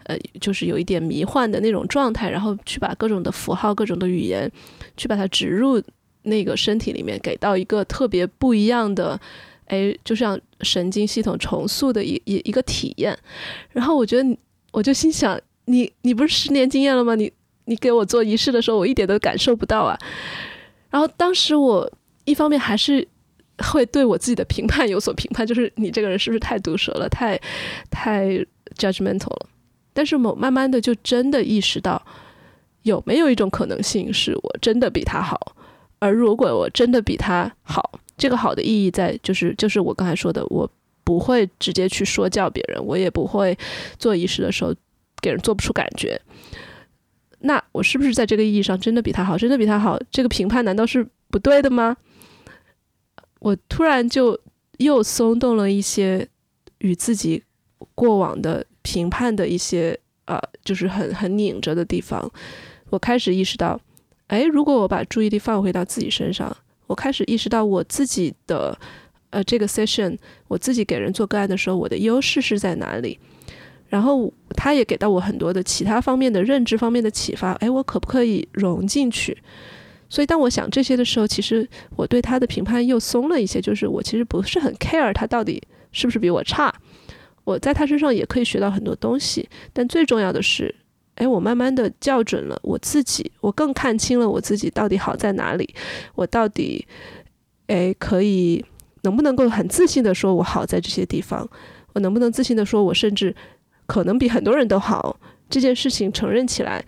[0.04, 4.50] 呃，就是有一点迷幻的那种状态，然后去把各种的符号、各种的语言，
[4.96, 5.80] 去把它植入
[6.22, 9.16] 那个身体里面，给到一个特别不一样的，
[9.66, 13.16] 哎，就像神经系统重塑的一一一个体验。
[13.70, 14.36] 然后我觉得，
[14.72, 17.14] 我就心想，你你不是十年经验了吗？
[17.14, 17.32] 你
[17.64, 19.98] 你给我做仪式的时候，我一点都感受不到啊。
[20.90, 21.90] 然后当时我
[22.24, 23.06] 一方面还是
[23.58, 27.40] 会对我自己的评判有所评判，就是你这个人是不是太毒舌了，太
[27.90, 28.26] 太
[28.76, 29.46] judgmental 了。
[29.92, 32.02] 但是我慢慢的就真的意识到，
[32.82, 35.54] 有没有一种可能性是我真的比他好？
[35.98, 40.68] 而如果我真的比他好，这个好的意义在就是就是我刚才说的，我
[41.04, 43.56] 不会直接去说教别人，我也不会
[43.98, 44.74] 做仪式的时候
[45.20, 46.20] 给人做不出感觉。
[47.42, 49.38] 那我是不是在这个意义上真的比他好？
[49.38, 49.98] 真的比他好？
[50.10, 51.96] 这个评判难道是不对的吗？
[53.38, 54.38] 我突然就
[54.78, 56.28] 又松动了一些
[56.78, 57.44] 与自己
[57.94, 58.66] 过往的。
[58.84, 62.28] 评判的一些呃，就是很很拧着的地方，
[62.90, 63.80] 我开始意识到，
[64.26, 66.54] 哎，如果我把注意力放回到自己身上，
[66.88, 68.76] 我开始意识到我自己的
[69.30, 70.18] 呃这个 session，
[70.48, 73.20] 我自己给人做个案的时候，我的优势是在哪里？
[73.86, 79.36] 然后他也给到我很多的其他方面的认知方面的启发，哎，我可不可以融进去？
[80.08, 86.74] 所以当我想这些的时候，其实我对他的评判又松了一些，就是我其实不是很 care 他到底是不是比我差。
[87.44, 90.74] 我在他身上也可以学到很多东西，但最重要的是，
[91.14, 95.74] 哎，我慢慢的校准了我自己，我更看清了我自己到底好在哪里，
[96.14, 96.86] 我到底，
[97.66, 98.64] 哎，可以
[99.02, 101.48] 能不能够很自信的说我好在这些地方，
[101.94, 103.34] 我能不能自信的说我甚至
[103.86, 105.18] 可能比很多人都好，
[105.48, 106.84] 这件事情承认起来，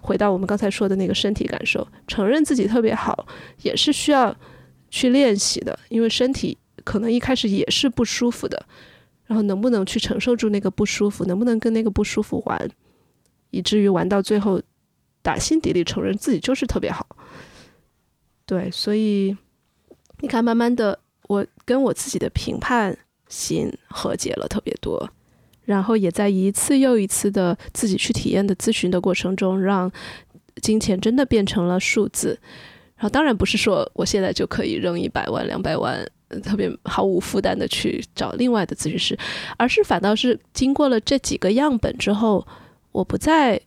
[0.00, 3.26] 回到我们刚才说的那个身体感受，承认自己特别好，
[3.62, 4.34] 也是需要
[4.90, 8.66] 去练习的，因为身体可能一开始也是不舒服的。
[9.26, 11.22] 然后能不能去承受住那个不舒服？
[11.26, 12.70] 能不能跟那个不舒服玩，
[13.50, 14.58] 以至于玩到最后，
[15.20, 17.06] 打心底里承认自己就是特别好。
[18.46, 19.36] 对，所以
[20.20, 22.96] 你看，慢慢的，我跟我自己的评判
[23.28, 25.10] 心和解了特别多，
[25.68, 29.92] 然后也在一次又一次的自己去体验的咨询的过程中，让
[30.62, 32.38] 金钱真的变成了数字。
[32.96, 36.04] 然后当然不是说我现在就可以扔一百万、两百万。
[36.42, 39.16] 特别毫无负担的去找另外的咨询师，
[39.56, 42.46] 而是反倒是经过了这几个样本之后，
[42.92, 43.58] 我不再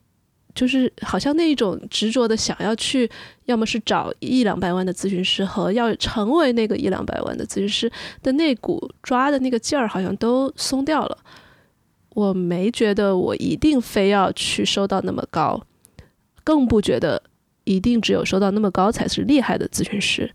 [0.54, 3.10] 就是好像那一种执着的想要去，
[3.46, 7.92] 要么是找一两百万的咨询师和要成为那个一两百万的咨询师
[8.22, 11.18] 的那股抓的那个劲儿，好像都松掉了。
[12.14, 15.62] 我没觉得我一定非要去收到那么高，
[16.44, 17.22] 更不觉得
[17.64, 20.34] 一定只有收到那么高才是厉害的咨询师，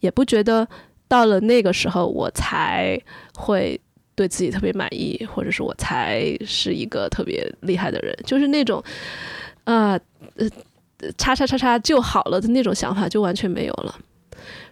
[0.00, 0.68] 也不觉得。
[1.06, 2.98] 到了那个时候，我才
[3.36, 3.78] 会
[4.16, 8.82] 对自己特别满意，或者是我才是一个特别厉害的人，就是那种，
[9.64, 10.00] 啊，
[10.36, 10.48] 呃，
[11.18, 13.94] 叉叉叉叉就好了的那种想法就完全没有了。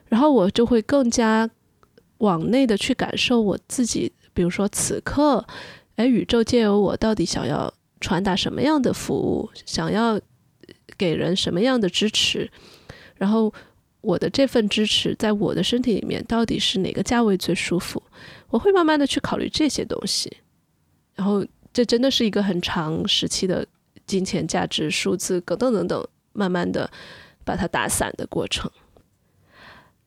[0.08, 1.48] 然后我就会更加
[2.18, 5.46] 往内的去感受我自己，比如说此刻，
[5.96, 10.20] 哎，宇宙借由我到底想要传达什么样的服务，想要
[10.96, 12.50] 给人什么样的支持，
[13.16, 13.52] 然后。
[14.02, 18.02] 我的这份支持，在我的身体里面到底是哪个价位最舒服？
[18.48, 20.38] 我会慢慢的去考虑这些东西，
[21.14, 23.64] 然后这真的是一个很长时期的
[24.04, 26.90] 金钱价值、数字等等等等，慢慢的
[27.44, 28.68] 把它打散的过程。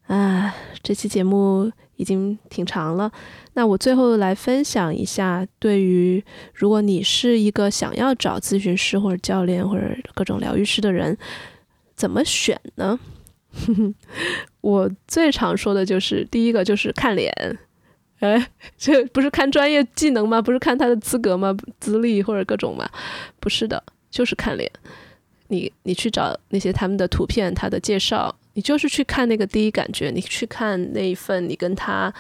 [0.07, 3.11] 啊，这期节目已经挺长了，
[3.53, 6.23] 那我最后来分享一下，对于
[6.53, 11.17] 如果你是一个想要找咨询师或者教练或者各种疗愈师的人，
[11.95, 12.99] 怎么选呢？
[14.59, 17.33] 我最常说的就是第一个就是看脸，
[18.19, 20.41] 哎， 这不是看专业技能吗？
[20.41, 21.55] 不是看他的资格吗？
[21.79, 22.89] 资历或者各种吗？
[23.39, 23.81] 不是的，
[24.11, 24.69] 就是看脸。
[25.47, 32.14] 你你去找那些他们的图片，他的介绍，你就是去看那个第一感觉，你去看那一份你跟他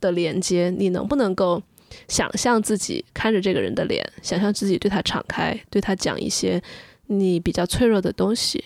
[0.00, 1.62] 的连接，你能不能够
[2.06, 6.62] 想象自己看着这个人的脸，想象自己对他敞开，对他讲一些
[7.06, 8.64] 你比较脆弱的东西，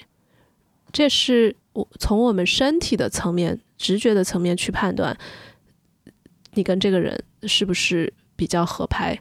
[0.90, 1.86] 这是我。
[1.98, 5.16] 从我们身体的层面、直觉的层面去判断，
[6.54, 9.16] 你跟这个人是不是比较合拍？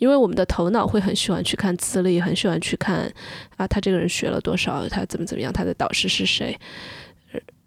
[0.00, 3.00] 因为我们的头脑会很喜欢去看资历，很喜欢去看
[3.56, 6.58] 啊，他这个人学了多少，他怎么怎么样，他的导师是谁？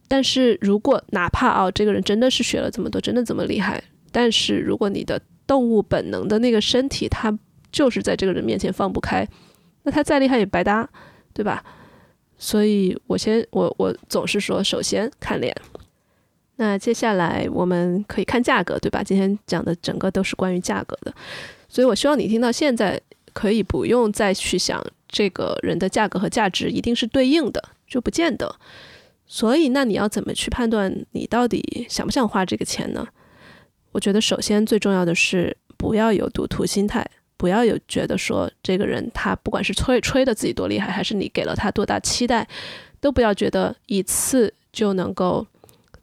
[0.08, 3.82] 但是如果哪怕啊，这个人真的是学了这么多，真的这么厉害，
[4.12, 7.38] 但是如果你的动物本能的那个身体，他
[7.72, 9.28] 就是在这个人面前放不开，
[9.84, 10.90] 那他再厉害也白搭，
[11.34, 11.64] 对吧？
[12.38, 15.56] 所以，我先我我总是说，首先看脸。
[16.56, 19.02] 那接下来我们可以看价格，对吧？
[19.04, 21.14] 今天讲的整个都是关于价格的，
[21.74, 23.02] 所以我希望你听到现在
[23.34, 28.56] 可以不用再去想这个人的价格和价值一定是对应的，就不见得。
[29.26, 33.08] 所以，那你要怎么去判断你到底想不想花这个钱呢？
[33.92, 37.04] 我觉得，首先最重要的是不要有赌徒心态，
[37.38, 42.48] 不要有觉得说这个人他不管是吹吹的自己多厉害，还是你给了他多大期待，
[43.00, 45.48] 都不要觉得一次就能够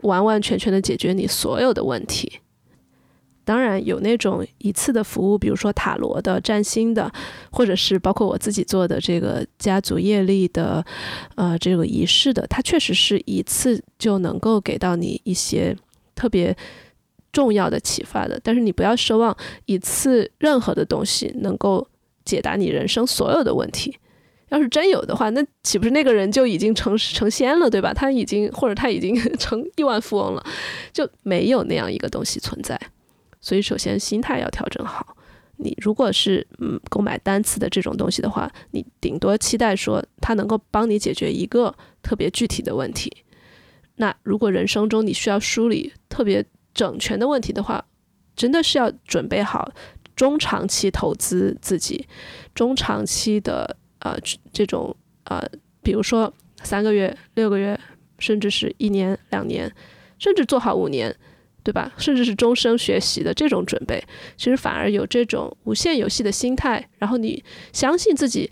[0.00, 2.40] 完完全全的解决你所有的问题。
[3.50, 7.10] 当然有那种一次的服务，比如说塔罗的、占星的，
[7.50, 10.84] 或者是包括我自己做的这个家族业力的，
[11.34, 15.76] 呃，这个仪式的，它确实是一次就能够给到你一些
[16.14, 16.56] 特别
[17.32, 18.40] 重要的启发的。
[18.40, 19.36] 但是你不要奢望
[19.66, 21.84] 一次任何的东西能够
[22.24, 23.96] 解答你人生所有的问题。
[24.50, 27.92] 要是真有的话，那岂不是那个人就已经成成仙了，对吧？
[27.92, 30.44] 他已经或者他已经 成亿万富翁了，
[30.92, 32.80] 就没有那样一个东西存在。
[33.40, 35.16] 所以，首先心态要调整好。
[35.56, 43.14] 你如果是嗯购买单次的这种东西的话，你顶多期待说它能够帮你解决一个特别具体的问题。
[43.96, 47.84] 那如果人生中你需要梳理特别整全的问题的话，
[48.34, 49.70] 真的是要准备好
[50.16, 52.06] 中长期投资自己，
[52.54, 54.16] 中长期的呃
[54.52, 55.46] 这种呃，
[55.82, 56.32] 比如说
[56.62, 57.78] 三个月、六个月，
[58.18, 59.70] 甚至是一年、两年，
[60.18, 61.14] 甚至做好五年。
[61.62, 61.92] 对吧？
[61.98, 64.02] 甚至是终生学习的这种准备，
[64.36, 66.88] 其实反而有这种无限游戏的心态。
[66.98, 67.42] 然后你
[67.72, 68.50] 相信自己，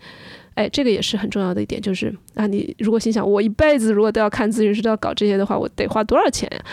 [0.54, 6.64] 哎，这个也是很重要的一点，就是啊，你如果心想我一辈子如果都要看咨询师都要搞这些的话，我得花多少钱呀？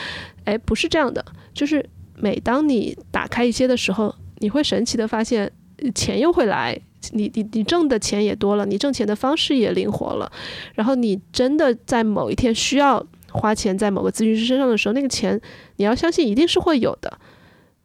[0.43, 1.23] 哎，不是这样的，
[1.53, 5.51] 就是每当你打开一些的时候，你会神奇的发现
[5.93, 6.79] 钱又会来，
[7.11, 10.31] 你你你挣的钱也多了，你挣钱的方式也灵活了，
[10.73, 13.05] 然后你真的在某一天需要。
[13.35, 15.39] 花钱在某个咨询师身上的时候，那个钱
[15.75, 17.19] 你要相信一定是会有的。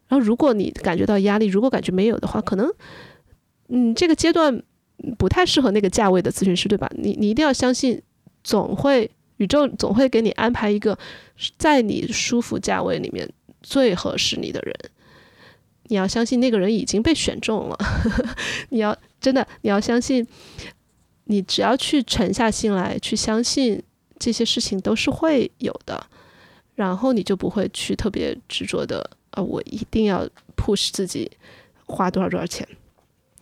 [0.09, 2.69] 然后，如果你感觉到压力，如果感觉没有的话，可能
[3.69, 4.61] 嗯，这个阶段
[5.17, 6.91] 不太适合那个价位的咨询师，对吧？
[6.97, 8.03] 你你一定要相信，
[8.43, 10.99] 总会宇宙总会给你安排一个
[11.57, 13.29] 在你舒服价位里面
[13.63, 14.75] 最合适你的人。
[15.85, 17.79] 你要相信那个人已经被选中了。
[18.71, 20.27] 你要真的，你要相信，
[21.25, 23.81] 你只要去沉下心来，去相信。
[24.21, 26.07] 这些事情都是会有的，
[26.75, 31.31] 然后你就不会去特别执着的啊，我一定要 push 自己
[31.87, 32.69] 花多少多少钱，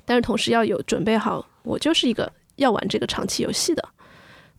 [0.05, 3.89] 但是同时要有准备好，我就是一个要玩这个长期游戏的，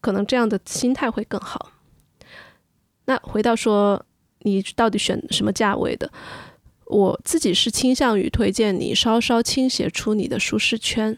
[0.02, 1.72] 可能这样的心态会更好。
[3.06, 4.06] 那回到说
[4.40, 6.12] 你到底选什么价位的，
[6.84, 11.18] 我自己是倾向于推荐你稍稍倾斜出你的舒适圈，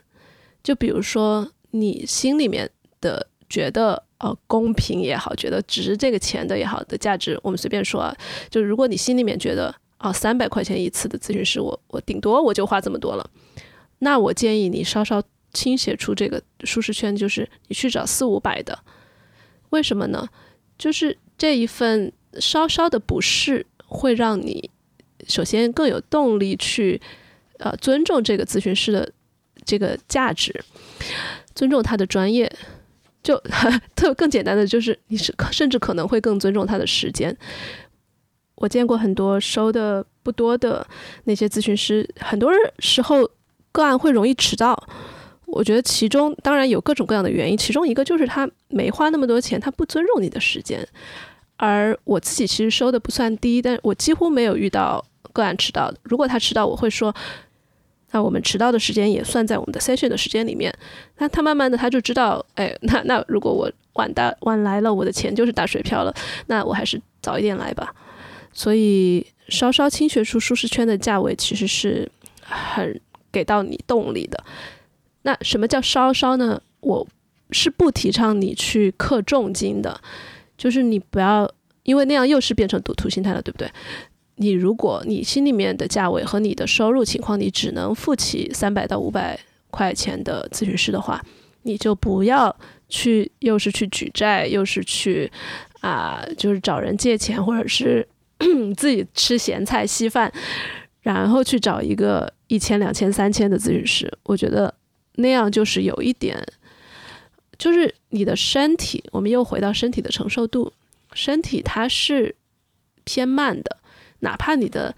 [0.62, 2.70] 就比如说你心里面
[3.02, 4.04] 的觉得。
[4.22, 8.15] 呃，公平也好，觉得值这个钱的也好的价值，我们随便说啊。
[8.51, 13.28] 就如果你心里面觉得啊，三百块钱一次的咨询师，我我顶多我就花这么多了，
[13.99, 18.78] 那我建议你稍稍倾斜出这个舒适圈，就是你去找四五百的。
[19.72, 20.30] 为什么呢？
[20.78, 24.69] 就是这一份稍稍的不适，会让你
[25.28, 27.01] 首先更有动力去
[27.57, 29.11] 呃尊重这个咨询师的
[29.65, 30.63] 这个价值，
[31.55, 32.51] 尊重他的专业。
[33.24, 33.38] 就
[33.95, 37.36] 特更简单的就是，你是甚至可能会更尊重他的时间。
[38.55, 40.86] 我见过很多收的不多的
[41.26, 43.30] 那些咨询师，很多时候
[43.72, 44.76] 个案会容易迟到。
[45.45, 50.88] 我觉得其中当然有各种各样的原因，其中一个就是他没花那么多钱，他不尊重你的时间。
[51.57, 55.03] 而我自己其实收的不算低，但我几乎没有遇到
[55.34, 55.97] 个案迟到的。
[56.03, 57.13] 如果他迟到，我会说。
[58.12, 60.74] 那我们迟到的时间也算在我们的 session 的时间里面。
[61.18, 66.14] 那他慢慢的他就知道，哎，那那如果我晚到晚来了，我的钱就是打水漂了。
[66.47, 67.93] 那我还是早一点来吧。
[68.53, 72.09] 所以稍稍倾斜出舒适圈的价位，其实是
[72.41, 72.99] 很
[73.32, 74.43] 给到你动力的。
[75.22, 76.62] 那什么叫稍稍呢？
[76.82, 77.07] 我
[77.51, 80.01] 是不提倡你去氪重金的，
[80.57, 81.49] 就是你不要，
[81.84, 83.72] 因为那样又是变成赌徒心态了，对不对？
[84.41, 89.39] 你如果你心里面的价位和你的收入情况，你只能付起三百到五百
[89.69, 91.23] 块钱的咨询师的话，
[91.61, 92.53] 你就不要
[92.89, 95.31] 去，又是去举债，又是去
[95.81, 98.07] 啊，就是找人借钱，或者是
[98.75, 100.33] 自己吃咸菜稀饭，
[101.01, 104.11] 然后去找一个一千、两千、三千的咨询师。
[104.23, 104.73] 我觉得
[105.17, 106.43] 那样就是有一点，
[107.59, 110.73] 就是你的身体，我们又回到身体的承受度，
[111.13, 112.35] 身体它是
[113.03, 113.77] 偏慢的。
[114.22, 114.95] 哪怕你的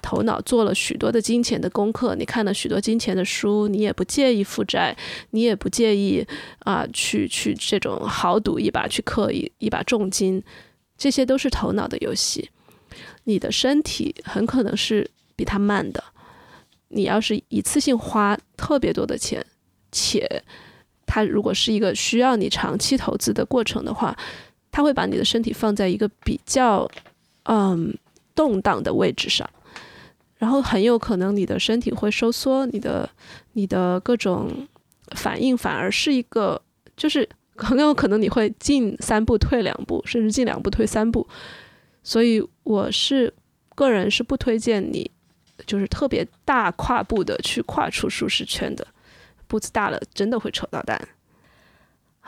[0.00, 4.96] 头脑做了许多的金钱的功课，你看了许多金钱的书，你也不介意负债，
[5.30, 6.26] 你也不介意
[6.60, 10.42] 啊，去去这种豪赌一把，去氪一一把重金，
[10.96, 12.50] 这些都是头脑的游戏。
[13.24, 16.02] 你的身体很可能是比他慢的，
[16.88, 19.44] 你要是一次性花特别多的钱，
[19.92, 20.42] 且
[21.06, 24.16] 它如果是一个需要你长期投资的过程的话，
[24.70, 26.90] 它会把你的身体放在一个比较
[27.44, 27.96] 嗯
[28.34, 29.48] 动荡的位置上，
[30.36, 33.08] 然后很有可能你的身体会收缩，你的
[33.52, 34.68] 你的各种
[35.16, 36.60] 反应反而是一个
[36.96, 41.26] 就是很有可能你会进三步退两步，甚至进两步退三步，
[42.02, 43.32] 所以我是
[43.74, 45.10] 个人是不推荐你
[45.66, 48.86] 就是特别大跨步的去跨出舒适圈的，
[49.46, 51.08] 步子大了真的会扯到蛋。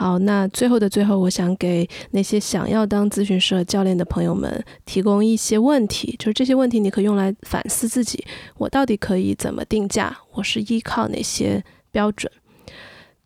[0.03, 8.26] 好，那最后的最后，我想给那些想要当咨询师和教练的朋友们提供一些问题，就是这些问题你可以用来反思自己，
[8.57, 10.18] 我到底可以怎么定价？
[10.32, 12.28] 我是依靠哪些标准？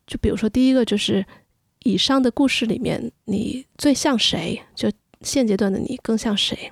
[0.06, 1.24] 就比如说，第一个就是
[1.84, 4.60] 以上的故事里面，你最像谁？
[4.74, 6.70] 就现阶段的你更像谁？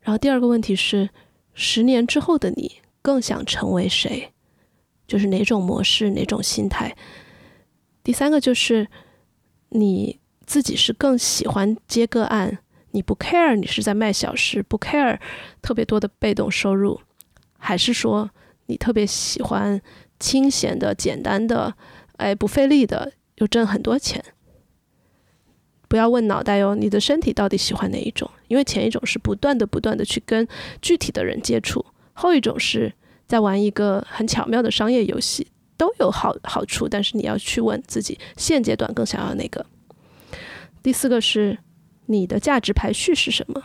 [0.00, 1.10] 然后第二个问题是，
[1.52, 4.32] 十年之后的你更想成为谁？
[5.06, 6.96] 就是哪种模式，哪种心态？
[8.02, 8.88] 第三个就是
[9.70, 12.58] 你自己是更喜欢接个案，
[12.92, 15.18] 你不 care 你是在卖小时，不 care
[15.62, 17.00] 特别多的被动收入，
[17.58, 18.30] 还是说
[18.66, 19.80] 你特别喜欢
[20.18, 21.74] 清闲的、简单的，
[22.16, 24.24] 哎，不费力的又挣很多钱？
[25.86, 28.30] 不要问脑袋哟，你的身体到底喜欢哪一种？
[28.48, 30.46] 因为前一种是不断的、不断的去跟
[30.80, 32.92] 具体的人接触，后一种是
[33.26, 35.48] 在玩一个很巧妙的商业游戏。
[35.80, 39.64] 都有好好处，但是你要去问自己现阶段更想要哪个。
[40.82, 41.56] 第四个是
[42.04, 43.62] 你的价值排序是什么？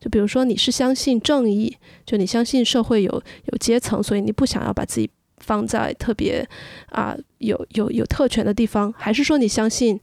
[0.00, 6.44] 就比如说你是相信正义，就你相信社会有有阶层，所以你不想要把自己放在特别
[6.88, 10.00] 啊有有有特权的地方，还是说你相信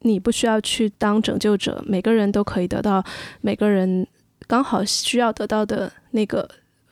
[0.00, 3.02] 你不需要去当拯救者，每个人都可以得到
[3.40, 4.06] 每个人
[4.46, 6.46] 刚好需要得到的那个。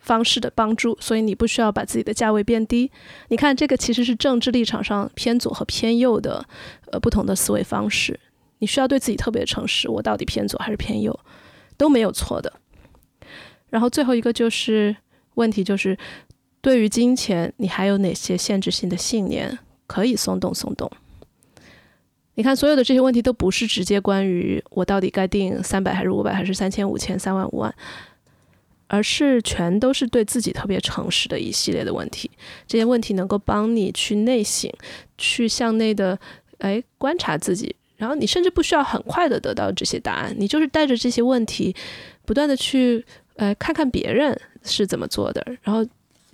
[0.05, 2.91] 方式的帮助，所以你不需要把自己的价位变低。
[3.29, 6.45] 你看，这个其实是政治立场上偏左和偏右的，
[6.91, 8.19] 呃，不同的思维方式。
[8.59, 11.19] 你需要对自己特别诚实，我到底偏左还是偏右，
[11.75, 12.53] 都没有错的。
[13.69, 14.95] 然后最后一个就是
[15.33, 15.97] 问题，就是
[16.61, 20.89] 对于金钱，你还有哪些限制性的信念可以松动松动？
[22.35, 27.73] 你看，所有的这些问题都不是直接关于我到底该定三百还是五百还是三千五千三万五万。
[28.87, 32.29] 而是全都是对自己特别诚实的一系列的问题，
[32.67, 34.71] 这些问题能够帮你去内省，
[35.17, 36.17] 去向内的
[36.59, 41.75] 哎观察自己，然后你甚至不需要很快的得到这些答案，你就是带着这些问题，
[42.25, 43.03] 不断的去
[43.35, 45.83] 呃看看别人是怎么做的，然后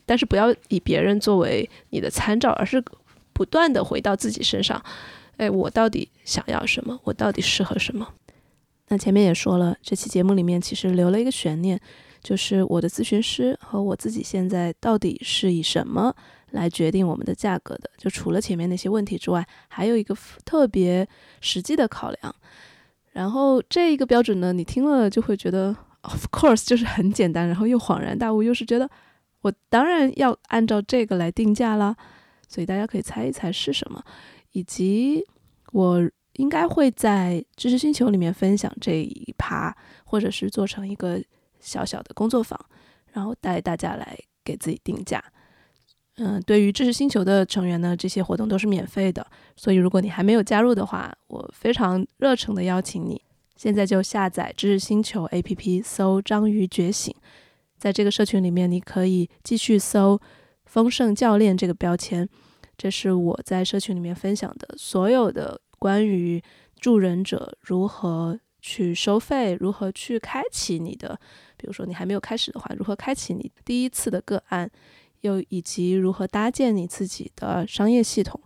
[0.06, 2.84] 但是不要以别人作为你的参照，而是
[3.32, 4.84] 不断的回到自己身上，
[5.38, 7.00] 哎，我到底想要什么？
[7.06, 8.08] 我到底适合什么？
[8.90, 11.80] 那前面也说了，这期节目里面其实留了一个悬念。
[12.22, 16.16] 就是我的咨询师和我自己现在到底是以什么
[16.52, 17.90] 来决定我们的价格的？
[17.98, 20.16] 就除了前面那些问题之外，还有一个
[20.46, 21.08] 特别
[21.40, 22.36] 实际的考量。
[23.14, 28.88] 然后这一个标准呢，你听了就会觉得，of course，就是很简单，然后又恍然大悟，又是觉得
[29.42, 31.98] 我当然要按照这个来定价了。
[32.48, 34.04] 所以大家可以猜一猜是什么，
[34.52, 35.26] 以及
[35.72, 41.20] 我应该会在知识星球里面分享这一趴，或者是做成一个。
[41.62, 42.60] 小小的工作坊，
[43.14, 45.24] 然后带大家来给自己定价。
[46.18, 49.26] 嗯，对于知识星球的成员呢，这些活动都是免费的。
[49.56, 53.22] 所以如果你还没有加入的话，我非常热诚的邀请你，
[53.56, 57.16] 现在就下载知识星球 APP，搜“章鱼觉醒”。
[57.80, 60.20] 在这个社群里面，你可以继续搜
[60.66, 62.28] “丰盛教练”这个标签。
[62.78, 66.44] 这是我在社群里面分享的所有的关于
[66.80, 71.20] 助人者如何去收费，如何去开启你的。
[71.62, 74.68] 比如说你还没有开始的话，如何开启你第一次的个案，
[75.22, 78.42] 又以及如何搭建你自己的商业系统？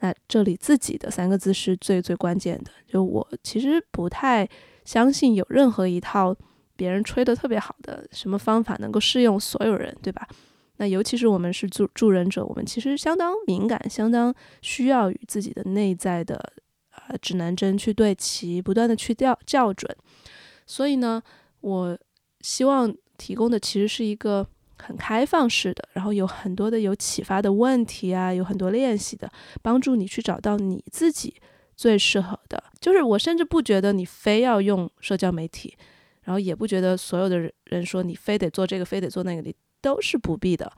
[0.00, 2.70] 那这里“自己的”三个字是最最关键的。
[2.86, 4.48] 就我其实不太
[4.84, 6.34] 相信有任何一套
[6.76, 10.26] 别人吹的特别好的什么方法能够适用所有人，对吧？
[10.76, 14.32] 那尤其是我们是助助人者，我们其实相当敏感，相当
[14.62, 16.52] 需要与自己的内在的
[16.92, 19.94] 呃指南针去对齐，不断的去调校准。
[20.64, 21.20] 所以呢，
[21.60, 21.98] 我。
[22.48, 24.46] 希望提供的其实是一个
[24.78, 29.30] 很开放式的，然后有很多的有启发的问题啊，有很多练习的，
[29.60, 31.34] 帮助你去找到你自己
[31.76, 32.64] 最适合的。
[32.80, 35.76] 就是我甚至不觉得你非要用社交媒体，
[36.22, 40.72] 然后也不觉得所有的人说你非得做这个，非得做那个，你都是不必的。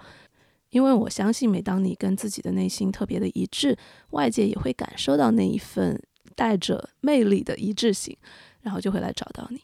[0.71, 3.79] 因为我相信，每当你跟自己的内心特别的一致，
[4.11, 5.97] 外界也会感受到那一份
[6.35, 8.17] 带着魅力的一致性，
[8.63, 9.61] 然后就会来找到你。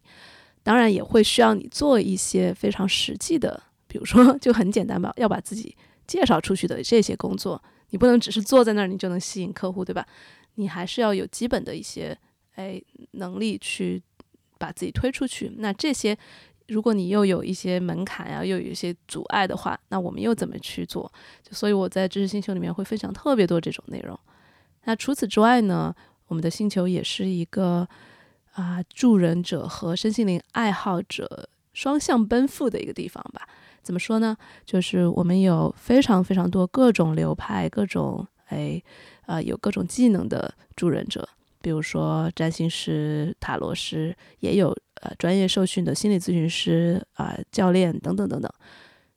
[0.67, 5.77] 当然也会需要你做一些非常实际的，比如说就很简单吧，要把自己
[6.09, 10.05] 介绍出去的这些工作，你不能只是坐在那儿，你就能吸引客户，对吧？
[10.57, 12.19] 你还是要有基本的一些
[12.57, 14.03] 哎能力去
[14.59, 15.53] 把自己推出去。
[15.59, 16.19] 那这些，
[16.67, 21.13] 如果你又有一些门槛呀，又有一些阻碍的话，那我们又怎么去做？
[21.53, 24.19] 所以我在知识星球里面会分享特别多这种内容。
[24.83, 25.95] 那除此之外呢，
[26.27, 27.89] 我们的星球也是一个
[28.57, 33.49] 啊助人者和身心灵爱好者双向奔赴的一个地方吧。
[33.83, 34.37] 怎么说呢？
[34.65, 38.83] 就是我们有非常非常多各种流派、各种哎
[39.27, 41.29] 呃有各种技能的助人者，
[41.61, 48.51] 比如说占星师、塔罗师，也有呃专业受训的心理咨询师啊、教练等等等等。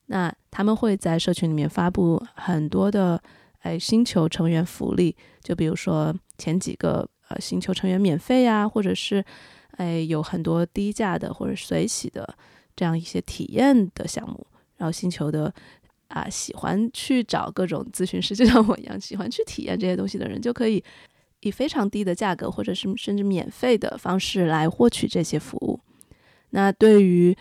[0.08, 3.20] 那他们会在社群里面发布很多的
[3.62, 9.23] 哎星球成员福利，就比如说前几个呃星球成员免费呀，或者是
[9.77, 12.36] 哎有很多低价的或者随喜的
[12.75, 14.45] 这样一些体验的项目。
[14.77, 15.53] 然后星球的
[16.07, 20.84] 啊，喜欢去找各种咨询师，就像我一样，喜欢去体验这些东西的人，就可以
[21.41, 25.80] 以非常低的价格，或者是甚至免费的方式来获取这些服务。
[26.51, 27.38] 那对于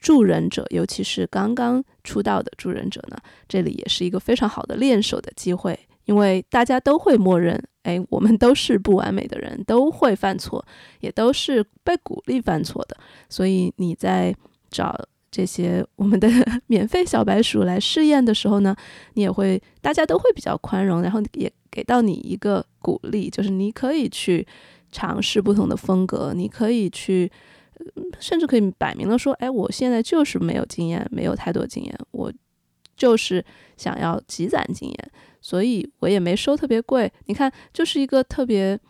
[0.00, 10.62] 助人者，尤其是刚刚出道的助人者呢，这里也是一个非常好的练手的机会，因为大家都会默认，哎，我们都是不完美的人，都会犯错，
[11.00, 12.96] 也都是被鼓励犯错的，
[13.30, 14.34] 所以你在
[14.70, 14.94] 找。
[15.34, 16.28] 这些我们的
[16.68, 18.72] 免费小白鼠来试验的时候呢，
[19.14, 24.46] 你也会，大家都会比较宽容，然后也给到你一个鼓励，就是你可以去
[24.92, 27.28] 尝试不同的风格，你可以去，
[28.20, 32.32] 甚至可以摆明了说，哎，我现在就是没有经验，没有太多经验，我
[32.96, 33.44] 就是
[33.76, 35.10] 想要积攒经验，
[35.44, 37.12] 所以我也没收特别贵。
[37.26, 38.80] 你看，就是一个特别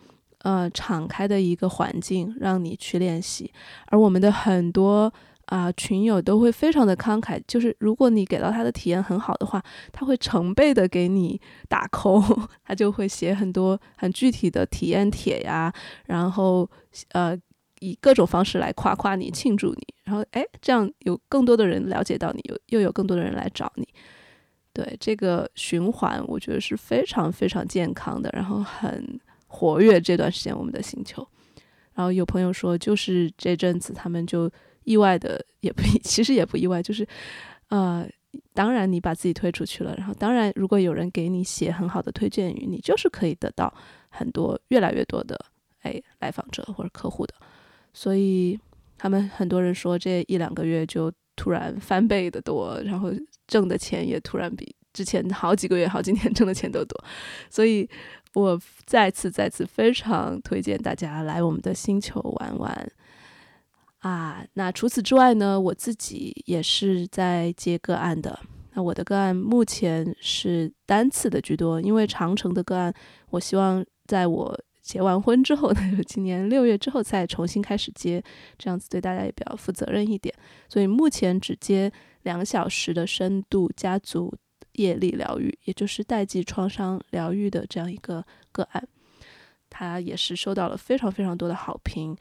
[0.43, 3.51] 呃敞开的一个环境，让你去练习，
[3.87, 5.13] 而我们的很多。
[5.47, 11.39] 啊，群友都会非常的慷慨，就是如果你给到他的体验很好的话，他会成倍的给你
[11.69, 15.71] 打 call， 他就会写很多很具体的体验帖呀，
[16.07, 16.67] 然后
[17.11, 17.37] 呃
[17.79, 23.87] 以各种方式来夸夸你、庆祝你，然后哎这样有更多的人了解到你，有又有更多的人来找你，
[24.75, 31.27] 对这个循环，我觉得是非常非常健康的，然后很活跃这段时间我们的星球，
[31.95, 34.51] 然后有朋友说就是这阵子他们就。
[34.85, 37.07] 意外的也不，其实也不意外，就是，
[37.69, 38.07] 呃，
[38.53, 43.73] 当然你把自己推出去了，然后当然如果有人给你写很好的推荐语，你就是可以得到
[44.09, 45.43] 很多越来越多的
[45.81, 47.33] 哎来访者或者客户的，
[47.93, 48.59] 所以
[48.95, 53.11] 他们很多人说这一两个月就突然翻倍的多，然后
[53.47, 57.03] 挣的钱也突然比之前好几个月好几年挣的钱都多，
[57.49, 57.89] 所以
[58.33, 62.91] 我再次再次非常推荐大家来我们的星球玩玩。
[63.99, 65.59] 啊，那除此之外呢？
[65.59, 68.39] 我自己也是在接个案的。
[68.73, 72.93] 那我的个案目前是单次的居多，因为长城的个案，
[73.31, 74.55] 我希望在我
[74.85, 78.23] 结完婚之后呢， 今年六月之后再重新开始接，
[78.55, 80.33] 这样子对大家也比较负责任一点。
[80.69, 84.31] 所以目前只接两小时的深度家族
[84.73, 88.87] 业力疗愈，也就是代际创伤疗愈的这样一个个案，
[89.71, 92.15] 它也是收到了非常非常多的好评。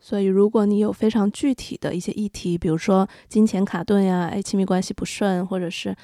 [0.00, 5.96] 所以，如果你有非常具体的一些议题，比如说金钱卡顿呀，哎，亲密关系不顺，或者是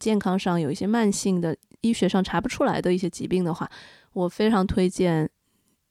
[0.00, 3.70] 健康上有一些慢性的、医学上查不出来的一些疾病的话，
[4.18, 5.28] 我非常推荐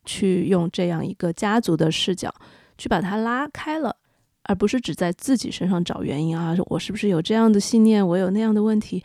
[0.06, 2.34] 去用这样一个家族的视角
[2.78, 3.96] 去把它拉开了，
[4.44, 6.56] 而不是只在自己身上找原因啊。
[6.68, 8.06] 我是不是有这样的信念？
[8.06, 9.04] 我有那样的问题？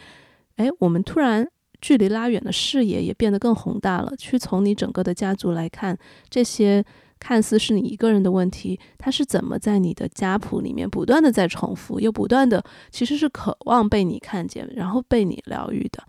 [0.57, 1.49] 哎，我们突然
[1.81, 5.97] 距离拉远的视野也变得更宏大了，去从你整个的家族来看
[6.28, 6.85] 这些。
[7.24, 16.03] 看似是你一个人的问题，它是怎么在你的家谱里面不断的在重复，又不断的其实是渴望被你看见，然后被你疗愈的。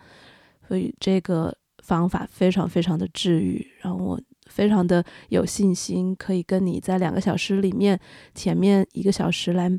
[0.68, 4.19] 所以这个方法非常非常的治愈，然后我
[4.49, 7.99] 非常的有信心，可以跟你在两个小时里面，
[8.34, 9.69] 前面一个小时来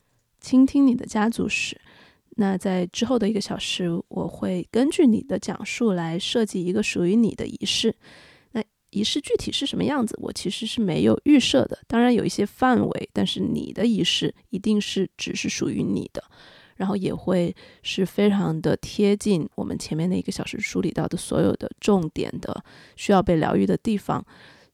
[0.40, 1.80] 倾听你的家族史，
[2.36, 7.94] 那在之后的一个小时，我会根据你的讲述来设计一个属于你的仪式。
[8.52, 11.78] 那仪式具体是什么样子，我其实是没有预设的。
[11.86, 16.22] 当然有一些范围，但是你的仪式一定是只是属于你的，
[16.76, 22.64] 然后也会是非常的贴近我们前面那一个小时梳理到的所有的重点的
[22.96, 24.24] 需要被疗愈的地方。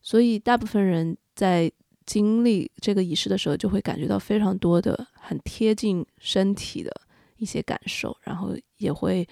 [0.03, 1.71] 所以大部分人在
[2.07, 6.91] 经历这个仪式的时候，就会感觉到非常多的很贴近身体的
[7.37, 9.27] 一些感受，然后也会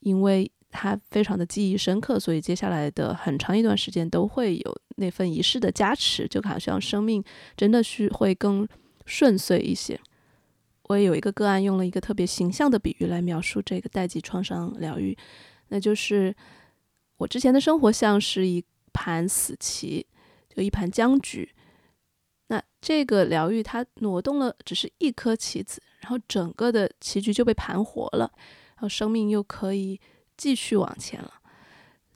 [0.00, 0.50] 因为。
[0.76, 7.22] 他非常的记忆深刻，所以接下来的很长一段时间都会有那份仪式的加持，就好像生命
[7.56, 8.66] 真的是会更
[9.06, 9.96] 顺遂一些。
[10.84, 15.16] 我也有一个个案用了一个特别形象的比喻来描述这个代际创伤疗愈，
[15.68, 16.34] 那就是
[17.16, 18.62] 我之前的生活像是一
[18.92, 20.06] 盘死棋，
[20.48, 21.50] 就一盘僵局。
[22.48, 28.30] 那这个疗愈它挪动了只是一颗棋子，然后整个的棋局就被盘活了，
[28.74, 29.98] 然后生命又可以
[30.36, 31.32] 继续往前了。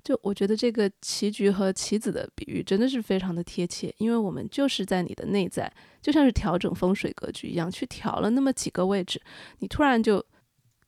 [0.09, 5.71] 就我觉得这个棋局和棋子的比喻真的是非常的贴切，因为我们就是在你的内在，
[6.01, 9.21] 就像是调整风水格局一样，去调了那么几个位置，
[9.59, 10.25] 你突然就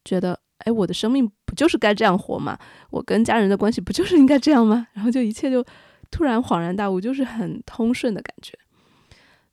[0.07, 2.59] 觉得，哎，我的生命不就是该这样活吗？
[2.89, 4.87] 我跟家人的关系不就是应该这样吗？
[4.95, 5.63] 然后就一切就
[6.11, 8.59] 突然恍然大悟，就是很通顺的感觉。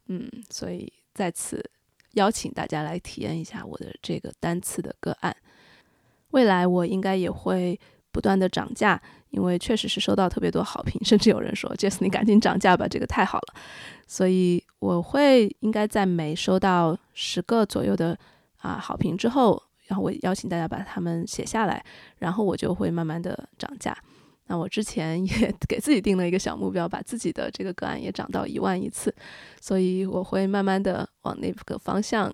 [0.06, 1.62] 嗯，所以在此
[2.14, 5.36] 邀请大家来体验一下我的这个单次的个案，
[6.30, 7.78] 未来我应该也会
[8.18, 9.00] 不断的涨价。
[9.30, 13.54] 因为确实是收到特别多好评， 甚至有人说：“Jess，你赶紧涨价吧，这个太好了。”
[14.08, 18.18] 所以我会应该在每收到十个左右的
[18.60, 21.84] 啊好评之后，然后我邀请大家把它们写下来，
[22.20, 23.96] 然后我就会慢慢的涨价。
[24.48, 29.14] 那我之前 也给自己定了一个小目标，把自己的这个个案也涨到一万一次，
[29.60, 32.34] 所以我会慢慢的往那个方向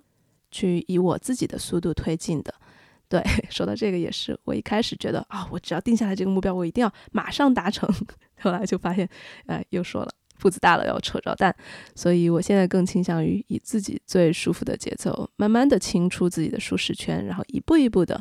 [0.52, 2.54] 去以我自己的速度推进的。
[3.14, 7.88] 对， 说到这个也是，我一开始觉得啊，我只要定下来这个目标，我一定要马上达成。
[8.42, 9.08] 后来就发现，
[9.46, 10.10] 哎，又说了，
[10.40, 11.54] 步子大了要扯着蛋。
[11.94, 18.20] 所以我现在更倾向于以自己最舒服的节奏，慢慢的清出自己的舒适圈，然后一步一步的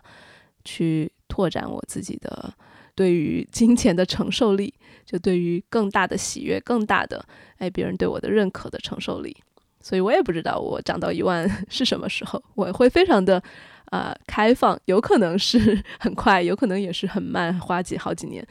[0.63, 2.53] 去拓展我自己的
[2.93, 4.71] 对于金钱的承受力，
[5.07, 7.25] 就对于更大的喜悦、更大的
[7.57, 9.35] 哎别人对我的认可的承受力。
[9.81, 13.41] 所以我也不知道我涨到一万 是什么时候，我会非常的。
[13.85, 18.45] 啊，开放有可能是 很快，有可能也是很慢，花几好几年。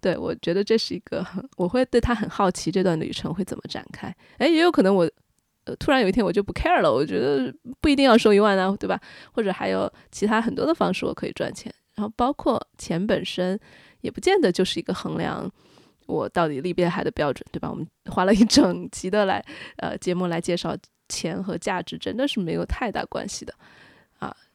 [0.00, 4.14] 对我觉得这是一个很，我会对他很好奇，这段旅程会怎么展开。
[4.38, 5.08] 哎，也有可能我，
[5.64, 9.00] 呃，突然有一天我就不 care 了，我觉得不一定要收一万啊，对吧？
[9.32, 11.72] 或者还有其他很多的方式我可以赚钱。
[11.94, 13.58] 然后包括钱本身，
[14.02, 15.50] 也不见得就是一个衡量
[16.06, 17.68] 我到底厉不厉害的标准，对吧？
[17.68, 19.44] 我们花了一整集的来
[19.78, 20.76] 呃节目来介绍
[21.08, 23.52] 钱和价值，真的是没有太大关系的。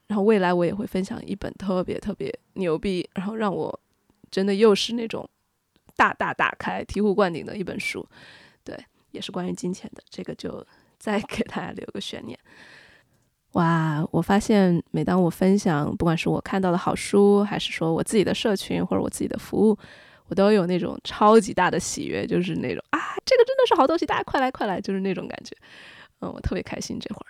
[0.08, 3.80] 然后未来我也会分享一本特别特别牛逼，然后让我
[4.30, 5.28] 真的又是那种
[5.96, 8.06] 大大打开、醍醐灌顶的一本书，
[8.64, 8.78] 对，
[9.12, 10.04] 也是关于金钱的。
[10.10, 10.64] 这个就
[11.00, 12.38] 再给大家留个悬念。
[13.54, 19.78] 哇，我发现每当我分享，不管是我看到的好书，还是说我自己的社群或者我自己的服务，
[20.28, 25.56] 我都有那种超级大的喜悦，就是那种啊，这个真的是好东西，大家快来快来，就是那种感觉。
[26.20, 27.28] 嗯，我特别开心这会儿。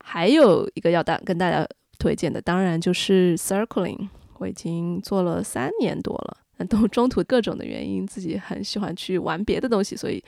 [0.00, 1.66] 还有一个要大跟大家。
[2.06, 4.08] 推荐的当然就是 Circling，
[4.38, 10.22] 我已经做了三年多了，但都 中途各种的原因，自己很喜欢去玩别的东西，所以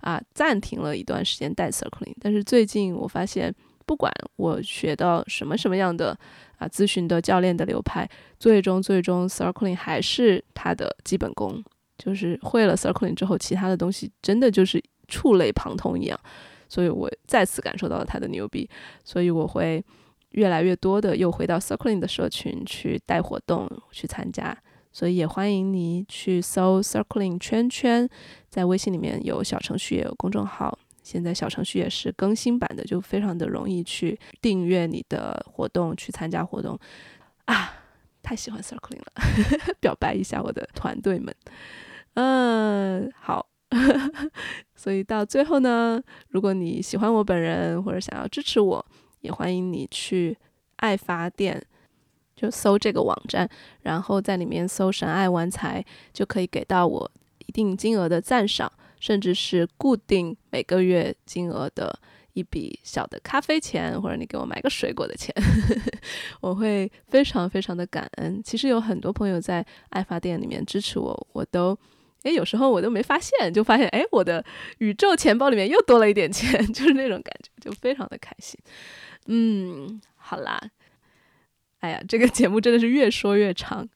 [0.00, 2.14] 啊暂停了一段时间带 Circling。
[2.20, 3.52] 但是最近我发现，
[3.84, 6.16] 不管我学到什么什么样的
[6.56, 8.08] 啊咨询的教练的流派，
[8.38, 11.60] 最终最终 Circling 还是它的基本功，
[11.98, 16.16] 就是会了 Circling 之后，其他的东西真的就是触类旁通一样，
[16.68, 18.70] 所以我再次感受到了它的牛逼，
[19.02, 19.84] 所以我会。
[20.34, 24.56] 越来越多的又回到 Circling 的社群去带活动去参加，
[24.92, 28.08] 所以也欢迎你去搜 Circling 圈圈，
[28.48, 36.76] 在微信里面有小程序也有公众号，现在小程序也是更新版的，就非常的容易去订阅你的活动去参加活动
[37.44, 37.72] 啊！
[38.20, 41.32] 太喜欢 Circling 了， 表白一下我的团队们，
[42.14, 43.46] 嗯，好，
[44.74, 48.84] 所以到最后呢，如果你喜欢我本人或者想要支持我。
[49.24, 50.36] 也欢迎你去
[50.76, 51.60] 爱发电，
[52.36, 53.48] 就搜这个网站，
[53.80, 55.82] 然后在里面搜“神爱玩财”，
[56.12, 57.10] 就可以给到我
[57.46, 58.70] 一定金额的赞赏，
[59.00, 61.98] 甚至是固定每个月金额的
[62.34, 65.34] 一笔小的咖啡钱，或者你给我买个水果的钱，
[66.42, 68.42] 我会非常非常的感恩。
[68.44, 71.76] 其实有很多朋友在爱发电里面支持我，我都。
[72.24, 74.42] 诶，有时候我都没发现，就发现诶，我的
[74.78, 78.58] 宇宙钱包里面又多了一点钱， 就是那种感觉，就非常的开心。
[79.26, 80.60] 嗯，好啦，
[81.80, 83.88] 哎呀，这个节目真的是越说越长。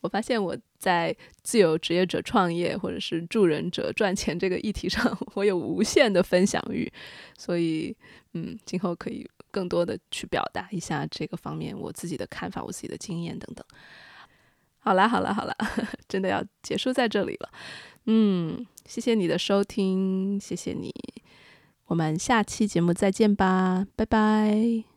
[0.00, 6.90] 我发现我在自由职业者创业或者是助人者赚钱这个议题上， 我有无限的分享欲，
[7.38, 7.96] 所以
[8.32, 13.64] 嗯，今后可以更多的去表达一下这个方面我自己的看法、我自己的经验等等。
[14.80, 15.54] 好啦，好啦，好啦，
[16.08, 17.50] 真的要结束在这里了。
[18.06, 20.92] 嗯，谢谢你的收听，谢谢你，
[21.90, 24.89] 我们下期节目再见吧，拜拜。